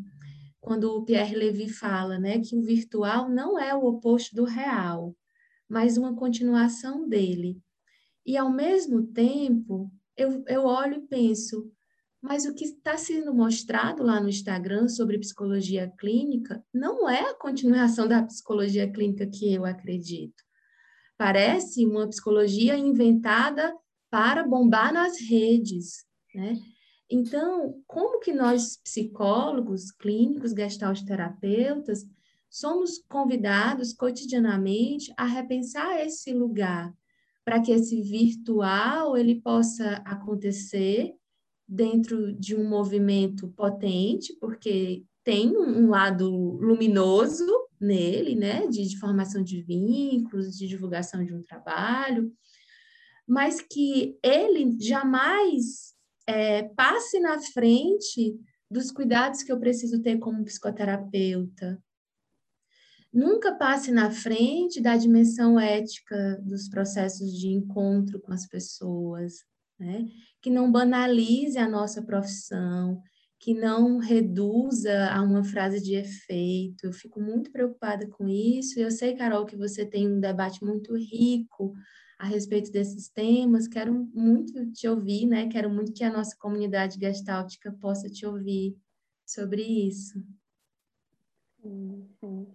[0.60, 5.14] quando o Pierre Levy fala, né, que o virtual não é o oposto do real,
[5.68, 7.60] mas uma continuação dele.
[8.24, 11.70] E ao mesmo tempo, eu, eu olho e penso,
[12.20, 17.34] mas o que está sendo mostrado lá no Instagram sobre psicologia clínica não é a
[17.34, 20.42] continuação da psicologia clínica que eu acredito.
[21.16, 23.74] Parece uma psicologia inventada
[24.10, 26.56] para bombar nas redes, né?
[27.08, 32.04] Então, como que nós psicólogos, clínicos, gestalt terapeutas,
[32.50, 36.92] somos convidados cotidianamente a repensar esse lugar
[37.44, 41.14] para que esse virtual ele possa acontecer
[41.68, 47.44] dentro de um movimento potente, porque tem um lado luminoso
[47.80, 52.32] nele, né, de, de formação de vínculos, de divulgação de um trabalho,
[53.26, 55.94] mas que ele jamais
[56.26, 58.38] é, passe na frente
[58.70, 61.82] dos cuidados que eu preciso ter como psicoterapeuta.
[63.12, 69.44] Nunca passe na frente da dimensão ética dos processos de encontro com as pessoas,
[69.78, 70.08] né?
[70.46, 73.02] que não banalize a nossa profissão,
[73.38, 76.86] que não reduza a uma frase de efeito.
[76.86, 78.78] Eu fico muito preocupada com isso.
[78.78, 81.74] Eu sei, Carol, que você tem um debate muito rico
[82.18, 83.66] a respeito desses temas.
[83.66, 85.48] Quero muito te ouvir, né?
[85.48, 88.76] Quero muito que a nossa comunidade gestáltica possa te ouvir
[89.26, 90.24] sobre isso.
[91.60, 92.46] Sim, sim.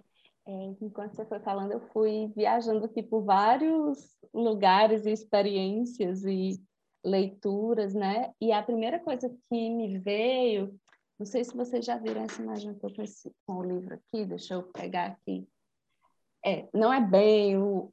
[0.47, 6.59] É, enquanto você foi falando, eu fui viajando aqui por vários lugares e experiências e
[7.03, 8.31] leituras, né?
[8.39, 10.73] E a primeira coisa que me veio,
[11.19, 13.95] não sei se vocês já viram essa imagem que eu com, esse, com o livro
[13.95, 15.47] aqui, deixa eu pegar aqui.
[16.43, 17.91] É, não é bem o,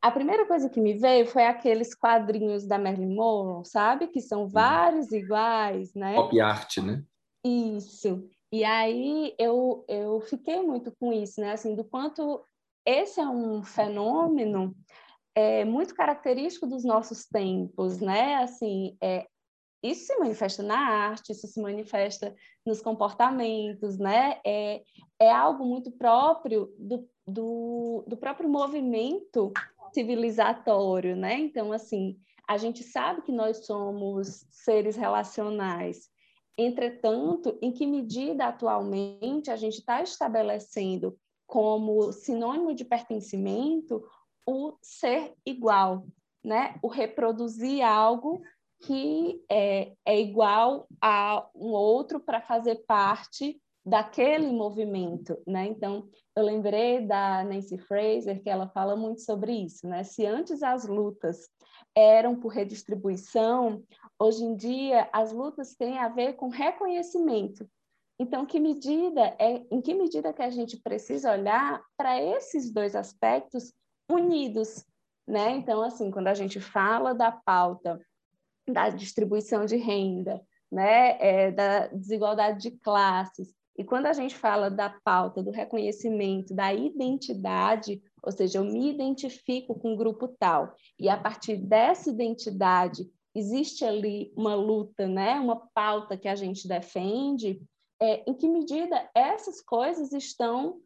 [0.00, 4.08] a primeira coisa que me veio foi aqueles quadrinhos da Marilyn Monroe, sabe?
[4.08, 5.18] Que são vários uhum.
[5.18, 6.14] iguais, né?
[6.14, 7.02] Pop art, né?
[7.44, 8.28] Isso.
[8.52, 11.52] E aí eu, eu fiquei muito com isso, né?
[11.52, 12.44] Assim, do quanto
[12.86, 14.74] esse é um fenômeno
[15.34, 18.36] é, muito característico dos nossos tempos, né?
[18.36, 19.26] Assim, é,
[19.82, 24.40] isso se manifesta na arte, isso se manifesta nos comportamentos, né?
[24.46, 24.82] É,
[25.20, 29.52] é algo muito próprio do, do, do próprio movimento
[29.92, 31.38] civilizatório, né?
[31.38, 32.16] Então, assim,
[32.48, 36.08] a gente sabe que nós somos seres relacionais.
[36.56, 44.02] Entretanto, em que medida atualmente a gente está estabelecendo como sinônimo de pertencimento
[44.46, 46.06] o ser igual,
[46.44, 46.78] né?
[46.82, 48.42] O reproduzir algo
[48.82, 55.66] que é, é igual a um outro para fazer parte daquele movimento, né?
[55.66, 60.02] Então, eu lembrei da Nancy Fraser que ela fala muito sobre isso, né?
[60.02, 61.48] Se antes as lutas
[61.94, 63.82] eram por redistribuição,
[64.18, 67.68] hoje em dia as lutas têm a ver com reconhecimento.
[68.18, 72.94] Então, que medida é, em que medida que a gente precisa olhar para esses dois
[72.94, 73.72] aspectos
[74.10, 74.84] unidos,
[75.26, 75.50] né?
[75.52, 78.00] Então, assim, quando a gente fala da pauta
[78.66, 80.40] da distribuição de renda,
[80.72, 86.54] né, é, da desigualdade de classes, e quando a gente fala da pauta do reconhecimento
[86.54, 92.10] da identidade, ou seja, eu me identifico com um grupo tal, e a partir dessa
[92.10, 95.34] identidade existe ali uma luta, né?
[95.40, 97.60] uma pauta que a gente defende,
[98.00, 100.80] é, em que medida essas coisas estão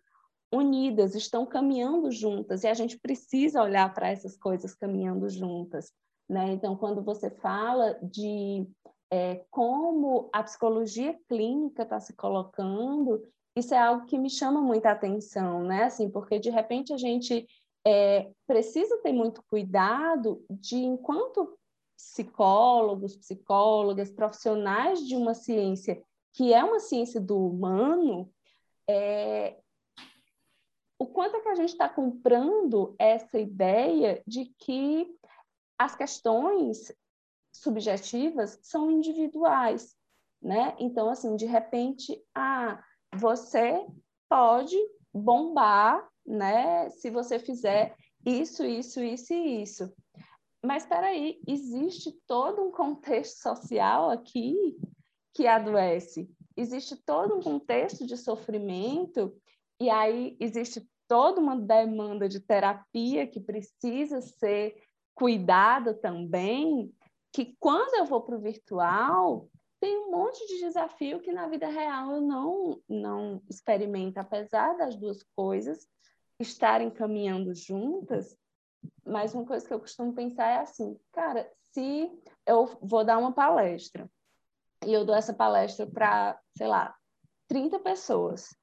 [0.53, 5.93] unidas, estão caminhando juntas, e a gente precisa olhar para essas coisas caminhando juntas.
[6.29, 6.53] Né?
[6.53, 8.67] Então, quando você fala de
[9.11, 13.23] é, como a psicologia clínica está se colocando,
[13.57, 15.85] isso é algo que me chama muita atenção, né?
[15.85, 17.47] Assim, porque de repente a gente
[17.87, 21.57] é, precisa ter muito cuidado de, enquanto
[21.97, 26.01] psicólogos, psicólogas, profissionais de uma ciência
[26.33, 28.31] que é uma ciência do humano,
[28.89, 29.57] é,
[30.99, 35.09] o quanto é que a gente está comprando essa ideia de que
[35.79, 36.93] as questões
[37.53, 39.95] subjetivas são individuais,
[40.43, 40.75] né?
[40.79, 42.83] Então, assim, de repente, ah,
[43.15, 43.87] você
[44.29, 44.77] pode
[45.15, 46.91] bombar, né?
[46.91, 47.95] Se você fizer
[48.27, 49.93] isso, isso, isso e isso.
[50.63, 54.77] Mas espera aí, existe todo um contexto social aqui
[55.33, 56.29] que adoece.
[56.57, 59.33] Existe todo um contexto de sofrimento
[59.81, 64.83] e aí existe toda uma demanda de terapia que precisa ser
[65.15, 66.93] cuidada também
[67.33, 69.49] que quando eu vou para o virtual,
[69.81, 74.97] tem um monte de desafio que na vida real eu não, não experimento, apesar das
[74.97, 75.87] duas coisas
[76.41, 78.37] estarem caminhando juntas.
[79.05, 82.11] Mas uma coisa que eu costumo pensar é assim, cara, se
[82.47, 84.11] eu vou dar uma palestra
[84.85, 86.95] e eu dou essa palestra para, sei lá,
[87.49, 88.57] 30 pessoas,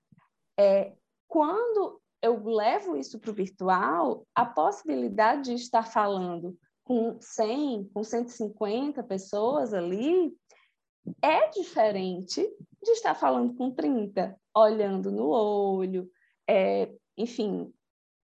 [0.58, 0.94] é,
[1.28, 8.04] quando eu levo isso para o virtual, a possibilidade de estar falando com 100, com
[8.04, 10.36] 150 pessoas ali,
[11.22, 12.42] é diferente
[12.84, 16.10] de estar falando com 30, olhando no olho,
[16.48, 17.72] é, enfim,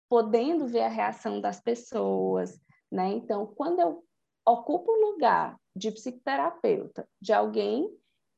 [0.09, 2.59] podendo ver a reação das pessoas,
[2.91, 3.09] né?
[3.09, 4.03] Então, quando eu
[4.45, 7.89] ocupo o lugar de psicoterapeuta, de alguém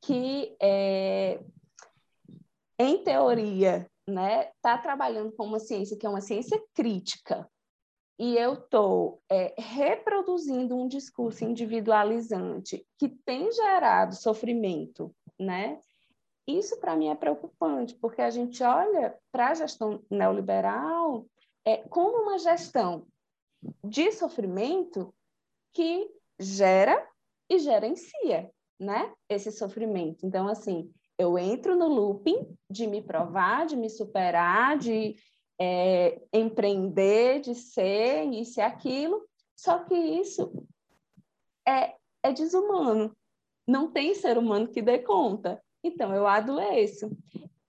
[0.02, 1.42] que, é,
[2.78, 7.48] em teoria, né, está trabalhando com uma ciência que é uma ciência crítica,
[8.18, 15.80] e eu estou é, reproduzindo um discurso individualizante que tem gerado sofrimento, né?
[16.46, 21.26] Isso para mim é preocupante, porque a gente olha para a gestão neoliberal
[21.64, 23.06] é, como uma gestão
[23.82, 25.14] de sofrimento
[25.72, 27.04] que gera
[27.48, 29.12] e gerencia, né?
[29.28, 30.26] Esse sofrimento.
[30.26, 30.92] Então, assim,
[31.22, 35.16] eu entro no looping de me provar, de me superar, de
[35.60, 40.66] é, empreender, de ser isso e aquilo, só que isso
[41.66, 43.16] é, é desumano.
[43.66, 45.62] Não tem ser humano que dê conta.
[45.84, 47.10] Então, eu adoeço.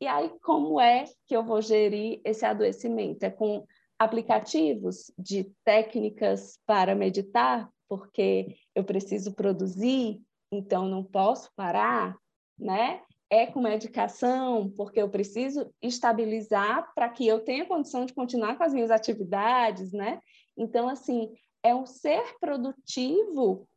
[0.02, 3.24] E aí, como é que eu vou gerir esse adoecimento?
[3.24, 3.66] É com
[3.98, 12.18] aplicativos de técnicas para meditar, porque eu preciso produzir, então não posso parar,
[12.58, 13.02] né?
[13.30, 18.64] É com medicação, porque eu preciso estabilizar para que eu tenha condição de continuar com
[18.64, 20.20] as minhas atividades, né?
[20.58, 23.68] Então, assim, é um ser produtivo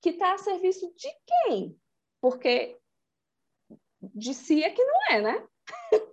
[0.00, 1.76] que está a serviço de quem?
[2.20, 2.78] Porque
[4.00, 5.46] de si é que não é, né?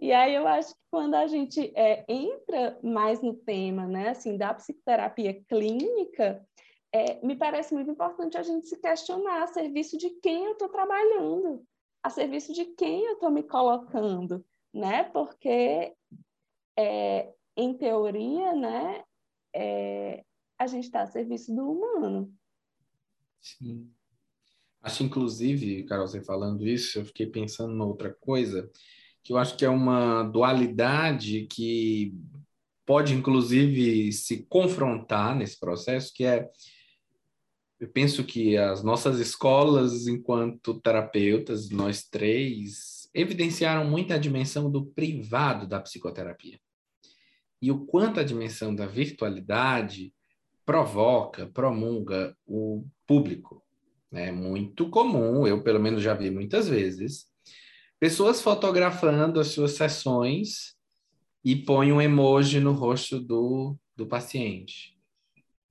[0.00, 4.36] E aí eu acho que quando a gente é, entra mais no tema, né, assim,
[4.36, 6.44] da psicoterapia clínica,
[6.92, 10.68] é, me parece muito importante a gente se questionar a serviço de quem eu estou
[10.68, 11.66] trabalhando,
[12.02, 15.04] a serviço de quem eu estou me colocando, né?
[15.04, 15.94] Porque,
[16.78, 19.02] é, em teoria, né,
[19.54, 20.22] é,
[20.58, 22.32] a gente está a serviço do humano.
[23.40, 23.90] Sim.
[24.82, 28.70] Acho, inclusive, Carol, você falando isso, eu fiquei pensando numa outra coisa,
[29.22, 32.12] que eu acho que é uma dualidade que
[32.84, 36.50] pode, inclusive, se confrontar nesse processo, que é
[37.82, 44.86] eu penso que as nossas escolas, enquanto terapeutas, nós três, evidenciaram muito a dimensão do
[44.86, 46.60] privado da psicoterapia.
[47.60, 50.14] E o quanto a dimensão da virtualidade
[50.64, 53.60] provoca, promulga o público.
[54.12, 57.26] É muito comum, eu pelo menos já vi muitas vezes,
[57.98, 60.76] pessoas fotografando as suas sessões
[61.44, 64.91] e põem um emoji no rosto do, do paciente.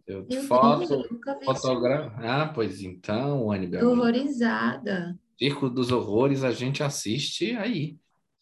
[0.07, 1.07] Eu foto,
[1.43, 2.13] fotogra...
[2.17, 3.89] Ah, pois então, Anibel.
[3.89, 5.17] Horrorizada.
[5.37, 7.97] Circo dos Horrores a gente assiste aí.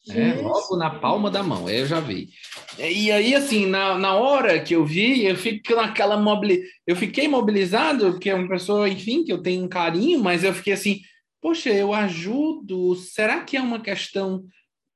[0.08, 0.42] Né?
[0.42, 2.30] Logo na palma da mão, eu já vi.
[2.78, 6.64] E aí, assim, na, na hora que eu vi, eu fico naquela mobili...
[6.88, 10.54] eu fiquei mobilizado, porque é uma pessoa, enfim, que eu tenho um carinho, mas eu
[10.54, 11.02] fiquei assim,
[11.42, 12.96] poxa, eu ajudo.
[12.96, 14.44] Será que é uma questão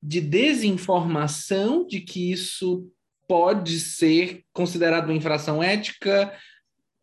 [0.01, 2.89] de desinformação de que isso
[3.27, 6.33] pode ser considerado uma infração ética?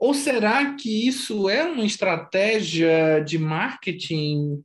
[0.01, 4.65] Ou será que isso é uma estratégia de marketing?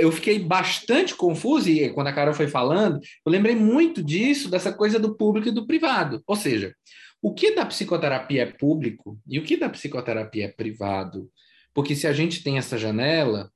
[0.00, 4.72] Eu fiquei bastante confuso e quando a Carol foi falando, eu lembrei muito disso, dessa
[4.72, 6.22] coisa do público e do privado.
[6.26, 6.74] Ou seja,
[7.20, 11.30] o que da psicoterapia é público e o que da psicoterapia é privado?
[11.74, 13.52] Porque se a gente tem essa janela,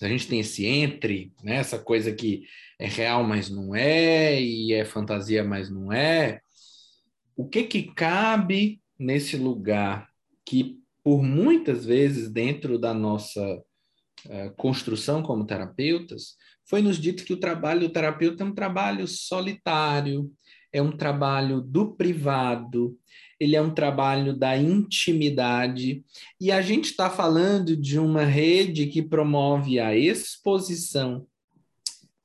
[0.00, 2.42] a gente tem esse entre, né, essa coisa que
[2.80, 6.40] é real, mas não é, e é fantasia, mas não é,
[7.36, 10.11] o que que cabe nesse lugar
[10.52, 13.42] que por muitas vezes dentro da nossa
[14.26, 16.36] uh, construção como terapeutas
[16.68, 20.30] foi nos dito que o trabalho do terapeuta é um trabalho solitário,
[20.70, 22.98] é um trabalho do privado,
[23.40, 26.04] ele é um trabalho da intimidade,
[26.38, 31.26] e a gente está falando de uma rede que promove a exposição,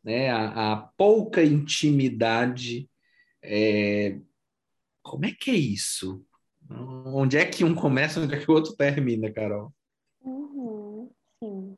[0.03, 2.89] né, a, a pouca intimidade.
[3.41, 4.19] É...
[5.01, 6.27] Como é que é isso?
[6.69, 9.71] Onde é que um começa, onde é que o outro termina, Carol?
[10.21, 11.09] Uhum,
[11.39, 11.77] sim,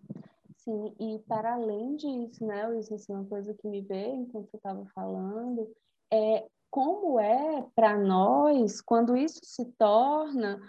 [0.58, 0.96] sim.
[1.00, 4.86] E para além disso, né, Luiz, assim, uma coisa que me veio enquanto você estava
[4.96, 5.72] falando
[6.12, 10.60] é como é para nós quando isso se torna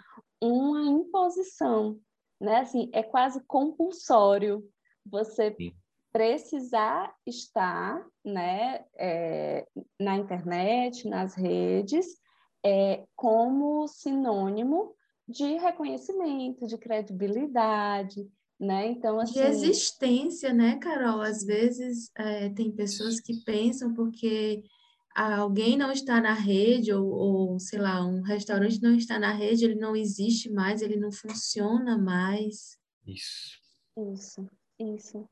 [0.41, 1.99] uma imposição,
[2.39, 2.61] né?
[2.61, 4.63] Assim, é quase compulsório
[5.05, 5.73] você sim.
[6.11, 9.67] precisar estar, né, é,
[9.99, 12.20] na internet, nas redes,
[12.65, 14.95] é, como sinônimo
[15.27, 18.87] de reconhecimento, de credibilidade, né?
[18.87, 19.33] Então, assim...
[19.33, 21.21] De existência, né, Carol?
[21.21, 24.63] Às vezes é, tem pessoas que pensam porque
[25.15, 29.65] alguém não está na rede, ou, ou, sei lá, um restaurante não está na rede,
[29.65, 32.77] ele não existe mais, ele não funciona mais.
[33.05, 33.59] Isso.
[34.13, 34.47] Isso,
[34.79, 35.29] isso.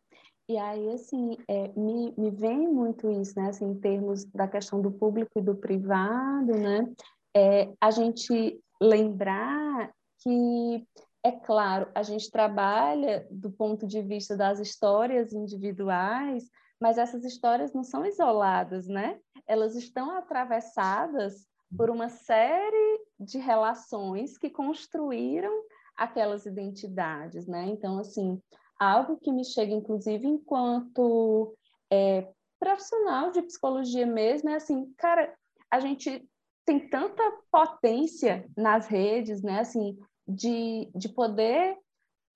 [0.50, 4.82] E aí, assim, é, me, me vem muito isso, né, assim, em termos da questão
[4.82, 6.92] do público e do privado, né,
[7.36, 10.88] é, a gente lembrar que,
[11.24, 16.50] é claro, a gente trabalha do ponto de vista das histórias individuais,
[16.80, 19.20] mas essas histórias não são isoladas, né?
[19.46, 25.64] Elas estão atravessadas por uma série de relações que construíram
[25.96, 27.66] aquelas identidades, né?
[27.68, 28.42] Então, assim,
[28.80, 31.54] algo que me chega, inclusive, enquanto
[31.92, 32.28] é,
[32.60, 35.34] profissional de psicologia mesmo, é assim, cara,
[35.70, 36.28] a gente
[36.70, 39.62] tem tanta potência nas redes, né?
[39.62, 39.98] Assim,
[40.28, 41.76] de, de poder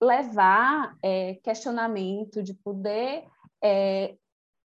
[0.02, 3.28] levar é, questionamento, de poder,
[3.62, 4.16] é,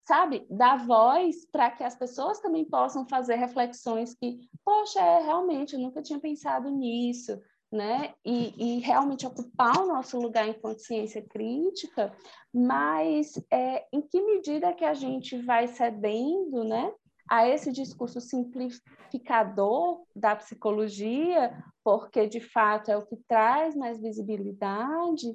[0.06, 5.72] sabe, dar voz para que as pessoas também possam fazer reflexões que, poxa, é, realmente,
[5.72, 7.40] eu nunca tinha pensado nisso,
[7.72, 8.12] né?
[8.22, 12.14] E, e realmente ocupar o nosso lugar em consciência crítica,
[12.52, 16.92] mas é, em que medida que a gente vai cedendo, né?
[17.28, 21.52] A esse discurso simplificador da psicologia,
[21.82, 25.34] porque de fato é o que traz mais visibilidade,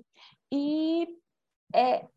[0.52, 1.08] e
[1.74, 2.08] é,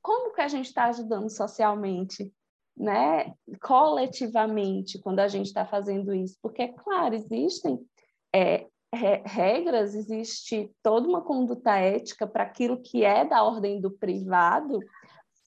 [0.00, 2.32] como que a gente está ajudando socialmente,
[2.76, 3.32] né?
[3.60, 6.36] coletivamente, quando a gente está fazendo isso?
[6.42, 7.78] Porque, é claro, existem
[8.34, 14.80] é, regras, existe toda uma conduta ética para aquilo que é da ordem do privado,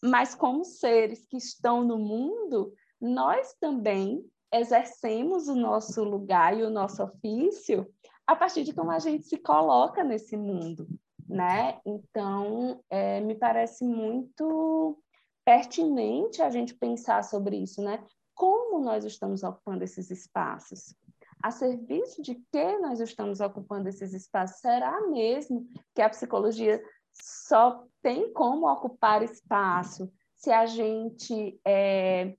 [0.04, 2.74] mas como seres que estão no mundo,
[3.06, 7.88] nós também exercemos o nosso lugar e o nosso ofício
[8.28, 10.88] a partir de como a gente se coloca nesse mundo,
[11.28, 11.80] né?
[11.86, 14.98] Então, é, me parece muito
[15.46, 18.04] pertinente a gente pensar sobre isso, né?
[18.34, 20.96] Como nós estamos ocupando esses espaços?
[21.44, 24.60] A serviço de que nós estamos ocupando esses espaços?
[24.60, 26.82] Será mesmo que a psicologia
[27.14, 32.36] só tem como ocupar espaço se a gente é,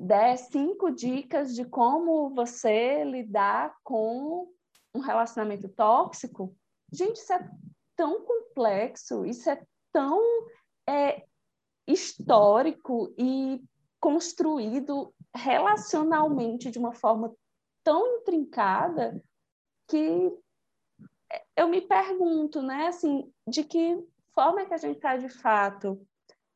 [0.00, 4.50] der cinco dicas de como você lidar com
[4.94, 6.56] um relacionamento tóxico?
[6.90, 7.50] Gente, isso é
[7.94, 10.18] tão complexo, isso é tão
[10.88, 11.24] é,
[11.86, 13.62] histórico e
[14.00, 17.34] construído relacionalmente de uma forma
[17.84, 19.22] tão intrincada
[19.86, 20.32] que
[21.54, 24.02] eu me pergunto, né, assim, de que
[24.34, 26.00] forma é que a gente está de fato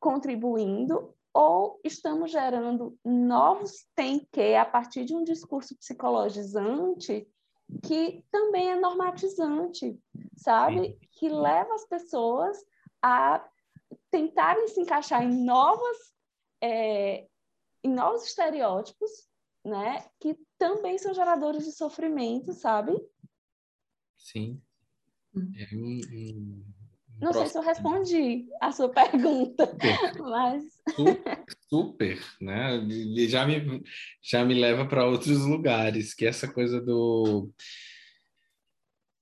[0.00, 7.28] contribuindo ou estamos gerando novos tem que a partir de um discurso psicologizante
[7.82, 9.98] que também é normatizante,
[10.36, 10.96] sabe?
[11.12, 12.56] Que leva as pessoas
[13.02, 13.44] a
[14.10, 16.14] tentarem se encaixar em novas
[16.62, 17.26] é,
[17.82, 19.10] em novos estereótipos,
[19.64, 20.08] né?
[20.20, 22.92] Que também são geradores de sofrimento, sabe?
[24.16, 24.62] Sim.
[25.34, 25.52] Hum.
[25.56, 26.73] É um, um,
[27.20, 30.18] Não sei se eu respondi a sua pergunta, super.
[30.20, 30.62] mas
[30.94, 32.80] super, super, né?
[33.28, 33.82] Já me
[34.22, 37.50] já me leva para outros lugares, que é essa coisa do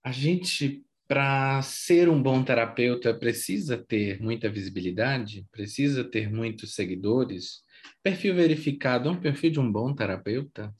[0.05, 7.63] a gente para ser um bom terapeuta precisa ter muita visibilidade, precisa ter muitos seguidores.
[8.03, 10.75] Perfil verificado é um perfil de um bom terapeuta?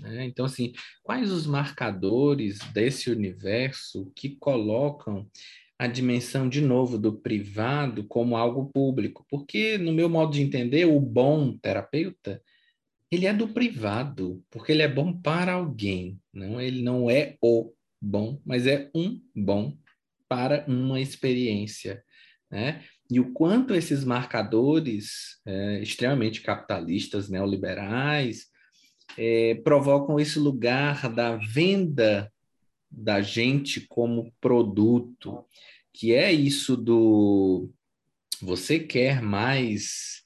[0.00, 0.24] Né?
[0.26, 5.28] Então, assim, quais os marcadores desse universo que colocam
[5.78, 9.26] a dimensão, de novo, do privado como algo público?
[9.28, 12.40] Porque, no meu modo de entender, o bom terapeuta,
[13.10, 16.60] ele é do privado, porque ele é bom para alguém, não?
[16.60, 19.76] ele não é o bom, mas é um bom
[20.28, 22.02] para uma experiência,
[22.50, 22.82] né?
[23.10, 28.46] E o quanto esses marcadores é, extremamente capitalistas, neoliberais,
[29.18, 32.32] é, provocam esse lugar da venda
[32.96, 35.44] da gente como produto,
[35.92, 37.70] que é isso do
[38.40, 40.22] você quer mais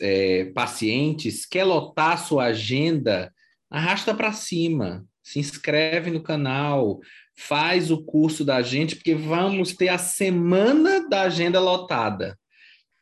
[0.00, 3.32] é, pacientes, quer lotar sua agenda,
[3.70, 7.00] arrasta para cima, se inscreve no canal,
[7.36, 12.38] faz o curso da gente, porque vamos ter a semana da agenda lotada.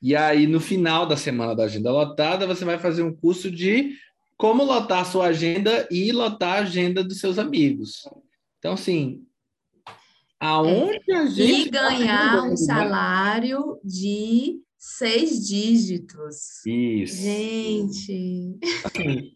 [0.00, 3.96] E aí, no final da semana da agenda lotada, você vai fazer um curso de
[4.36, 8.02] como lotar sua agenda e lotar a agenda dos seus amigos.
[8.62, 9.26] Então, assim,
[10.38, 11.66] aonde é, a gente.
[11.66, 16.64] E tá ganhar um salário de seis dígitos.
[16.64, 17.22] Isso.
[17.22, 18.56] Gente.
[18.84, 19.32] Assim,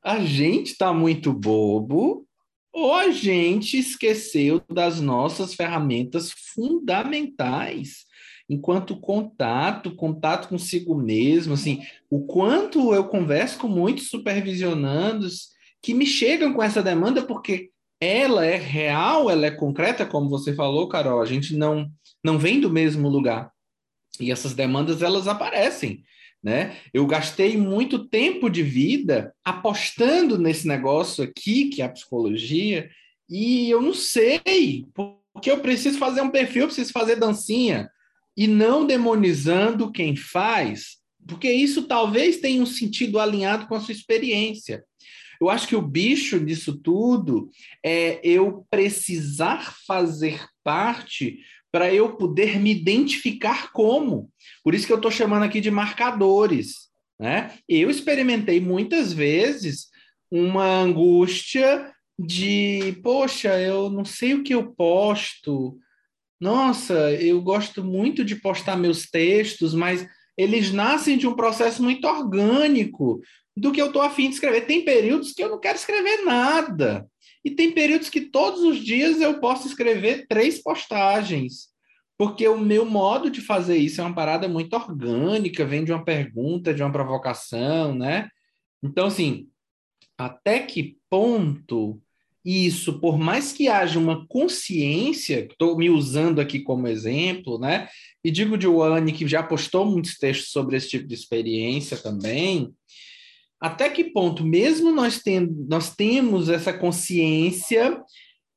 [0.00, 2.24] a gente está muito bobo
[2.72, 8.06] ou a gente esqueceu das nossas ferramentas fundamentais
[8.48, 15.48] enquanto contato, contato consigo mesmo, assim, o quanto eu converso com muitos supervisionandos
[15.82, 17.71] que me chegam com essa demanda porque
[18.04, 21.90] ela é real, ela é concreta, como você falou, Carol, a gente não
[22.24, 23.50] não vem do mesmo lugar.
[24.20, 26.04] E essas demandas elas aparecem
[26.42, 26.76] né?
[26.92, 32.90] Eu gastei muito tempo de vida apostando nesse negócio aqui, que é a psicologia,
[33.30, 37.88] e eu não sei, porque eu preciso fazer um perfil, eu preciso fazer dancinha,
[38.36, 40.96] e não demonizando quem faz,
[41.28, 44.84] porque isso talvez tenha um sentido alinhado com a sua experiência.
[45.42, 47.50] Eu acho que o bicho disso tudo
[47.84, 51.40] é eu precisar fazer parte
[51.72, 54.30] para eu poder me identificar como.
[54.62, 56.88] Por isso que eu estou chamando aqui de marcadores.
[57.18, 57.58] Né?
[57.68, 59.88] Eu experimentei muitas vezes
[60.30, 65.76] uma angústia de, poxa, eu não sei o que eu posto.
[66.40, 70.06] Nossa, eu gosto muito de postar meus textos, mas
[70.38, 73.20] eles nascem de um processo muito orgânico
[73.56, 74.66] do que eu estou afim de escrever.
[74.66, 77.06] Tem períodos que eu não quero escrever nada.
[77.44, 81.68] E tem períodos que todos os dias eu posso escrever três postagens,
[82.16, 86.04] porque o meu modo de fazer isso é uma parada muito orgânica, vem de uma
[86.04, 88.28] pergunta, de uma provocação, né?
[88.82, 89.48] Então, assim,
[90.16, 92.00] até que ponto
[92.44, 97.88] isso, por mais que haja uma consciência, estou me usando aqui como exemplo, né?
[98.24, 102.72] E digo de Wani, que já postou muitos textos sobre esse tipo de experiência também,
[103.62, 108.02] até que ponto, mesmo nós, tendo, nós temos essa consciência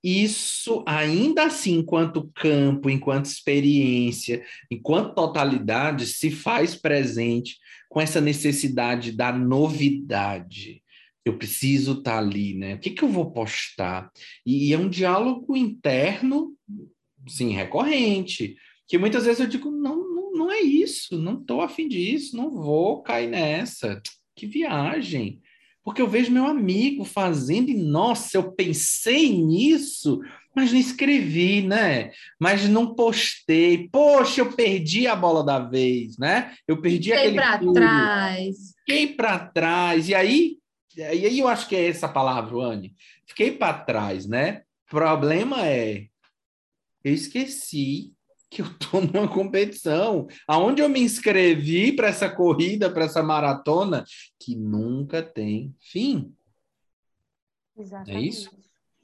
[0.08, 7.58] isso ainda assim, enquanto campo, enquanto experiência, enquanto totalidade, se faz presente
[7.90, 10.84] com essa necessidade da novidade.
[11.26, 12.76] Eu preciso estar tá ali, né?
[12.76, 14.12] O que, que eu vou postar?
[14.46, 16.54] E, e é um diálogo interno,
[17.28, 18.56] sim, recorrente,
[18.88, 22.52] que muitas vezes eu digo, não, não, não é isso, não estou afim disso, não
[22.52, 24.00] vou cair nessa.
[24.36, 25.42] Que viagem!
[25.84, 30.20] Porque eu vejo meu amigo fazendo e, nossa, eu pensei nisso,
[30.56, 32.12] mas não escrevi, né?
[32.40, 33.88] Mas não postei.
[33.90, 36.56] Poxa, eu perdi a bola da vez, né?
[36.68, 37.36] Eu perdi Fiquei aquele.
[37.36, 38.58] para trás.
[38.80, 40.10] Fiquei para trás.
[40.10, 40.58] E aí,
[40.98, 42.96] e aí eu acho que é essa palavra, Anne.
[43.28, 44.64] Fiquei para trás, né?
[44.88, 46.08] O problema é,
[47.04, 48.15] eu esqueci
[48.50, 54.04] que eu estou numa competição, aonde eu me inscrevi para essa corrida, para essa maratona,
[54.40, 56.34] que nunca tem fim.
[57.78, 58.18] Exatamente.
[58.18, 58.58] É isso?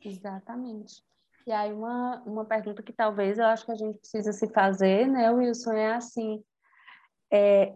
[0.04, 1.04] Exatamente.
[1.46, 5.08] E aí uma, uma pergunta que talvez eu acho que a gente precisa se fazer,
[5.08, 6.44] né, Wilson, é assim,
[7.32, 7.74] é,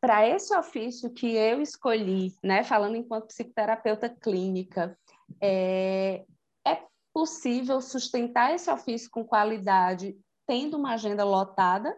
[0.00, 4.98] para esse ofício que eu escolhi, né, falando enquanto psicoterapeuta clínica,
[5.40, 6.24] é,
[6.66, 6.82] é
[7.12, 10.16] possível sustentar esse ofício com qualidade
[10.50, 11.96] tendo uma agenda lotada?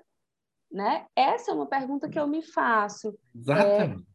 [0.70, 1.06] Né?
[1.16, 3.18] Essa é uma pergunta que eu me faço.
[3.34, 4.02] Exatamente.
[4.02, 4.12] É,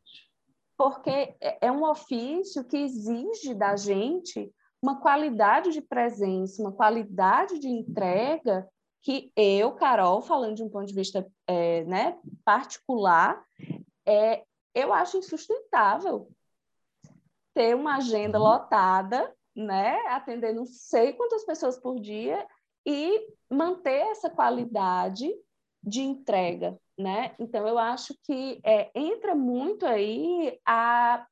[0.78, 7.58] porque é, é um ofício que exige da gente uma qualidade de presença, uma qualidade
[7.58, 8.70] de entrega
[9.02, 12.16] que eu, Carol, falando de um ponto de vista é, né,
[12.46, 13.44] particular,
[14.06, 14.44] é,
[14.76, 16.30] eu acho insustentável
[17.56, 18.46] ter uma agenda uhum.
[18.46, 22.46] lotada, né, atendendo não sei quantas pessoas por dia
[22.88, 25.30] e manter essa qualidade
[25.84, 27.36] de entrega, né?
[27.38, 31.28] Então eu acho que é, entra muito aí a,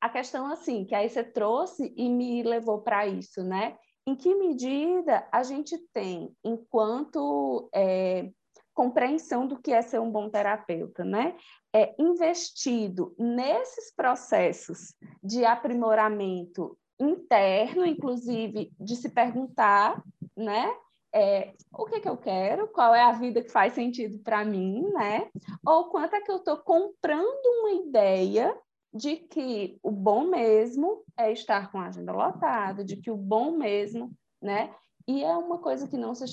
[0.00, 3.76] a questão assim que aí você trouxe e me levou para isso, né?
[4.06, 8.30] Em que medida a gente tem, enquanto é,
[8.74, 11.36] compreensão do que é ser um bom terapeuta, né?
[11.74, 20.02] É investido nesses processos de aprimoramento interno, inclusive de se perguntar,
[20.36, 20.70] né?
[21.14, 24.82] É, o que, que eu quero, qual é a vida que faz sentido para mim,
[24.92, 25.30] né?
[25.64, 28.56] Ou quanto é que eu estou comprando uma ideia
[28.92, 33.52] de que o bom mesmo é estar com a agenda lotada, de que o bom
[33.52, 34.10] mesmo,
[34.42, 34.74] né?
[35.06, 36.26] E é uma coisa que não se,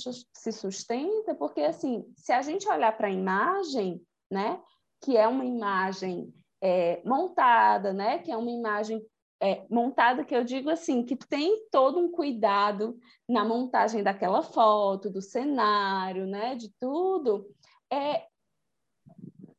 [0.52, 4.02] sustenta, porque, assim, se a gente olhar para a imagem,
[4.32, 4.60] né?
[5.00, 8.18] Que é uma imagem é, montada, né?
[8.18, 9.06] Que é uma imagem
[9.42, 15.10] é, montada que eu digo assim, que tem todo um cuidado na montagem daquela foto,
[15.10, 17.50] do cenário, né, de tudo,
[17.92, 18.28] é,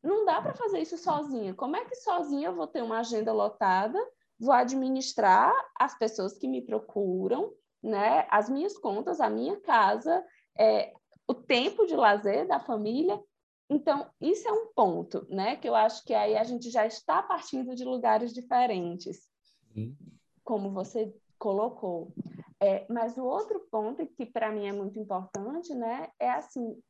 [0.01, 1.53] não dá para fazer isso sozinha.
[1.55, 3.99] Como é que sozinha eu vou ter uma agenda lotada,
[4.39, 7.53] vou administrar as pessoas que me procuram,
[7.83, 10.25] né, as minhas contas, a minha casa,
[10.57, 10.93] é,
[11.27, 13.21] o tempo de lazer da família.
[13.69, 17.21] Então, isso é um ponto, né, que eu acho que aí a gente já está
[17.21, 19.32] partindo de lugares diferentes
[20.45, 22.13] como você colocou.
[22.61, 26.81] É, mas o outro ponto que para mim é muito importante, né, é assim,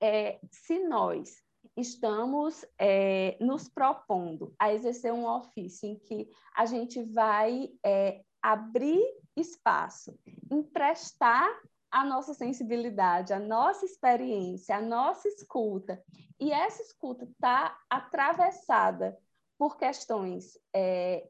[0.00, 1.42] é, se nós
[1.76, 9.02] estamos é, nos propondo a exercer um ofício em que a gente vai é, abrir
[9.36, 10.16] espaço,
[10.50, 11.48] emprestar
[11.90, 16.02] a nossa sensibilidade, a nossa experiência, a nossa escuta,
[16.38, 19.18] e essa escuta está atravessada
[19.58, 21.26] por questões é,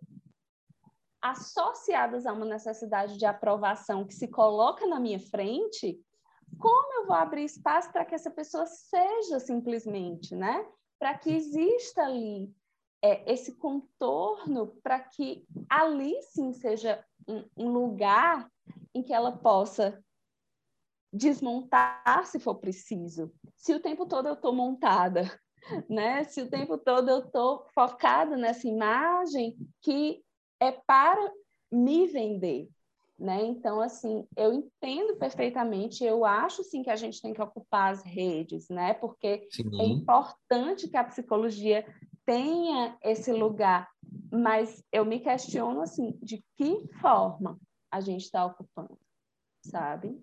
[1.31, 6.01] associadas a uma necessidade de aprovação que se coloca na minha frente,
[6.59, 10.66] como eu vou abrir espaço para que essa pessoa seja simplesmente, né?
[10.99, 12.55] Para que exista ali
[13.03, 18.51] é, esse contorno, para que ali sim seja um, um lugar
[18.95, 20.03] em que ela possa
[21.12, 23.33] desmontar se for preciso.
[23.57, 25.22] Se o tempo todo eu estou montada,
[25.91, 26.24] né?
[26.24, 30.24] Se o tempo todo eu estou focada nessa imagem que
[30.61, 31.33] é para
[31.71, 32.69] me vender,
[33.19, 33.45] né?
[33.45, 38.03] Então, assim, eu entendo perfeitamente, eu acho, sim, que a gente tem que ocupar as
[38.03, 38.95] redes, né?
[38.95, 39.69] Porque sim.
[39.81, 41.87] é importante que a psicologia
[42.25, 43.89] tenha esse lugar,
[44.31, 47.59] mas eu me questiono, assim, de que forma
[47.91, 48.99] a gente está ocupando,
[49.63, 50.21] sabe?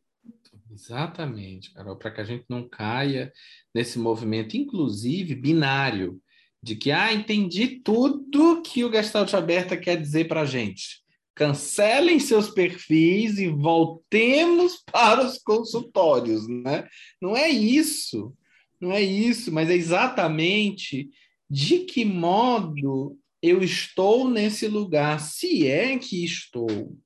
[0.72, 3.32] Exatamente, Carol, para que a gente não caia
[3.74, 6.22] nesse movimento, inclusive binário,
[6.64, 11.04] de que, ah, entendi tudo que o Gestalt Aberta quer dizer para a gente.
[11.36, 16.88] Cancelem seus perfis e voltemos para os consultórios, né?
[17.22, 18.34] Não é isso,
[18.80, 21.10] não é isso, mas é exatamente
[21.50, 26.98] de que modo eu estou nesse lugar, se é que estou,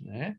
[0.00, 0.36] né?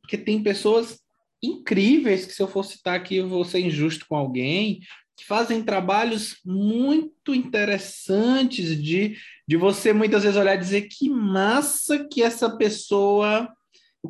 [0.00, 0.98] Porque tem pessoas
[1.42, 4.80] incríveis que se eu for citar aqui eu vou ser injusto com alguém,
[5.16, 12.06] que fazem trabalhos muito interessantes de, de você muitas vezes olhar e dizer que massa
[12.06, 13.48] que essa pessoa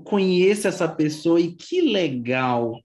[0.05, 2.81] conheça essa pessoa e que legal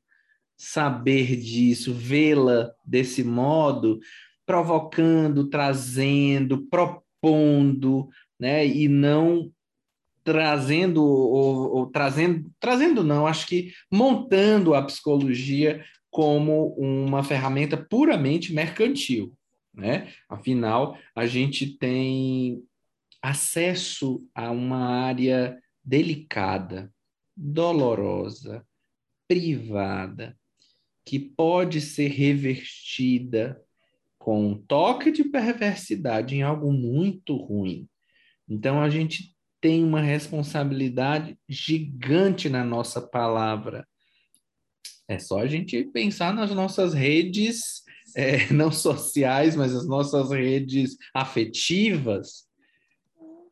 [0.57, 3.99] saber disso, vê-la desse modo,
[4.45, 8.67] provocando, trazendo, propondo, né?
[8.67, 9.51] E não
[10.24, 18.53] trazendo ou, ou, trazendo, trazendo não, acho que montando a psicologia como uma ferramenta puramente
[18.53, 19.36] mercantil,
[19.74, 20.12] né?
[20.28, 22.64] Afinal, a gente tem
[23.22, 26.91] acesso a uma área delicada,
[27.36, 28.66] dolorosa,
[29.28, 30.38] privada,
[31.05, 33.62] que pode ser revertida
[34.18, 37.88] com um toque de perversidade em algo muito ruim.
[38.47, 43.88] Então a gente tem uma responsabilidade gigante na nossa palavra
[45.10, 47.82] é só a gente pensar nas nossas redes,
[48.16, 52.47] é, não sociais, mas as nossas redes afetivas.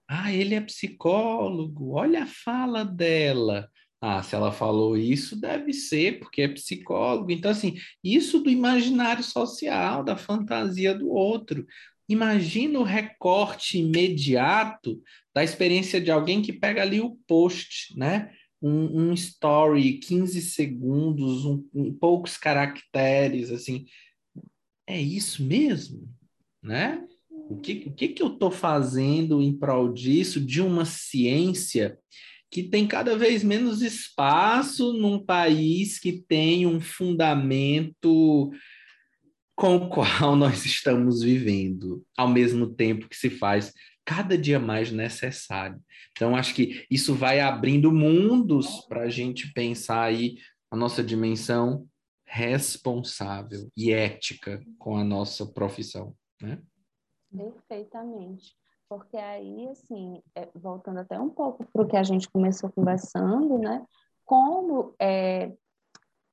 [0.08, 3.68] Ah, ele é psicólogo, olha a fala dela.
[4.00, 7.32] Ah, se ela falou isso, deve ser porque é psicólogo.
[7.32, 11.66] Então, assim, isso do imaginário social, da fantasia do outro.
[12.08, 15.02] Imagina o recorte imediato
[15.34, 18.32] da experiência de alguém que pega ali o post, né?
[18.62, 23.86] Um, um story, 15 segundos, um, um, poucos caracteres, assim,
[24.88, 26.08] é isso mesmo,
[26.62, 27.06] né?
[27.30, 31.98] O que, o que, que eu estou fazendo em prol disso, de uma ciência
[32.50, 38.52] que tem cada vez menos espaço num país que tem um fundamento
[39.56, 43.74] com o qual nós estamos vivendo, ao mesmo tempo que se faz
[44.08, 45.84] cada dia mais necessário.
[46.14, 50.38] Então, acho que isso vai abrindo mundos para a gente pensar aí
[50.72, 51.86] a nossa dimensão
[52.26, 56.62] responsável e ética com a nossa profissão, né?
[57.30, 58.56] Perfeitamente.
[58.88, 63.58] Porque aí, assim, é, voltando até um pouco para o que a gente começou conversando,
[63.58, 63.86] né?
[64.24, 65.52] Como é,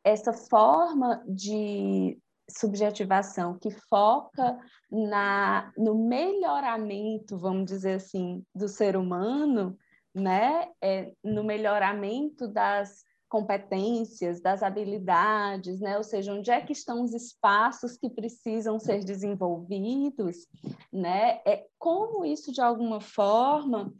[0.04, 2.16] essa forma de
[2.48, 4.58] subjetivação que foca
[4.90, 9.76] na, no melhoramento, vamos dizer assim, do ser humano,
[10.14, 10.70] né?
[10.80, 15.96] É, no melhoramento das competências, das habilidades, né?
[15.96, 20.46] Ou seja, onde é que estão os espaços que precisam ser desenvolvidos,
[20.92, 21.40] né?
[21.44, 23.92] É como isso de alguma forma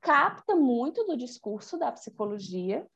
[0.00, 2.86] capta muito do discurso da psicologia,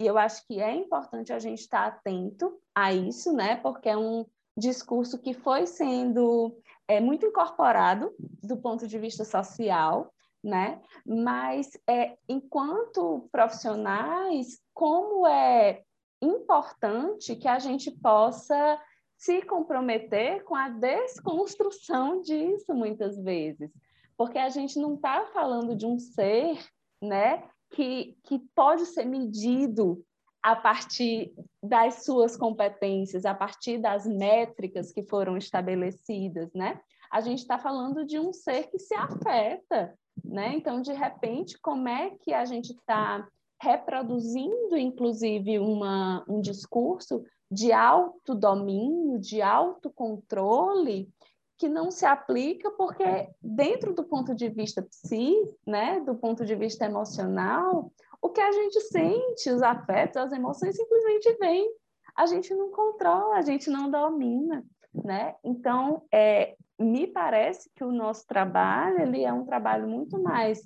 [0.00, 3.56] e eu acho que é importante a gente estar atento a isso, né?
[3.56, 4.24] Porque é um
[4.56, 6.56] discurso que foi sendo
[6.86, 8.12] é, muito incorporado
[8.42, 10.12] do ponto de vista social,
[10.42, 10.80] né?
[11.06, 15.82] Mas é, enquanto profissionais, como é
[16.20, 18.80] importante que a gente possa
[19.16, 23.70] se comprometer com a desconstrução disso muitas vezes,
[24.16, 26.58] porque a gente não está falando de um ser,
[27.00, 30.04] né, que, que pode ser medido
[30.42, 31.32] a partir
[31.62, 36.80] das suas competências, a partir das métricas que foram estabelecidas, né?
[37.10, 40.54] A gente está falando de um ser que se afeta, né?
[40.54, 43.26] Então, de repente, como é que a gente está
[43.60, 51.08] reproduzindo, inclusive, uma, um discurso de autodomínio, de autocontrole,
[51.56, 55.32] que não se aplica porque dentro do ponto de vista psi,
[55.64, 57.92] né, do ponto de vista emocional,
[58.22, 61.68] o que a gente sente, os afetos, as emoções simplesmente vêm.
[62.16, 64.64] A gente não controla, a gente não domina,
[64.94, 65.34] né?
[65.44, 70.62] Então, é, me parece que o nosso trabalho ele é um trabalho muito mais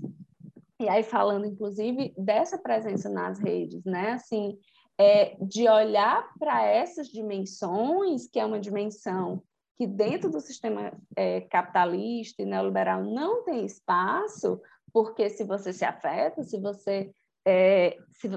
[0.79, 4.13] e aí falando inclusive dessa presença nas redes, né?
[4.13, 4.59] Assim,
[4.99, 9.43] é, de olhar para essas dimensões, que é uma dimensão
[9.79, 14.61] que dentro do sistema é, capitalista e neoliberal não tem espaço,
[14.93, 17.13] porque se você se afeta, se você,
[17.47, 18.29] é, se,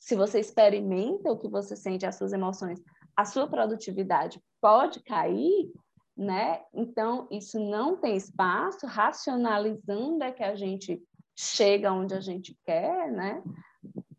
[0.00, 2.82] se você experimenta o que você sente, as suas emoções,
[3.14, 5.70] a sua produtividade pode cair,
[6.16, 6.64] né?
[6.72, 11.00] Então, isso não tem espaço, racionalizando é que a gente
[11.36, 13.42] chega onde a gente quer, né?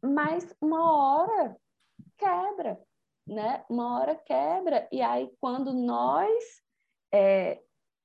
[0.02, 1.58] Mas uma hora
[2.18, 2.80] quebra,
[3.28, 3.66] né?
[3.70, 6.62] Uma hora quebra, e aí quando nós
[7.14, 7.60] é,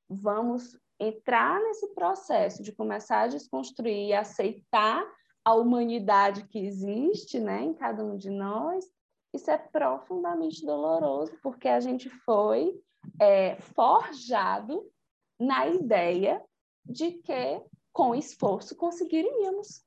[0.08, 5.04] vamos entrar nesse processo de começar a desconstruir e aceitar
[5.44, 8.84] a humanidade que existe né, em cada um de nós,
[9.32, 12.80] isso é profundamente doloroso, porque a gente foi
[13.20, 14.90] é, forjado
[15.38, 16.42] na ideia
[16.84, 19.84] de que com esforço conseguiríamos.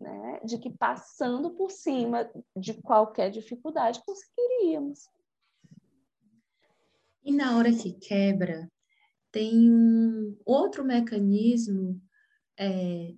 [0.00, 5.08] né, de que passando por cima de qualquer dificuldade conseguiríamos.
[7.24, 8.70] E na hora que quebra,
[9.32, 11.98] tem um outro mecanismo
[12.58, 13.14] é,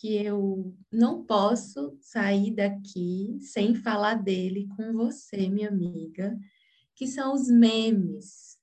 [0.00, 6.38] que eu não posso sair daqui sem falar dele com você, minha amiga,
[6.94, 8.58] que são os memes.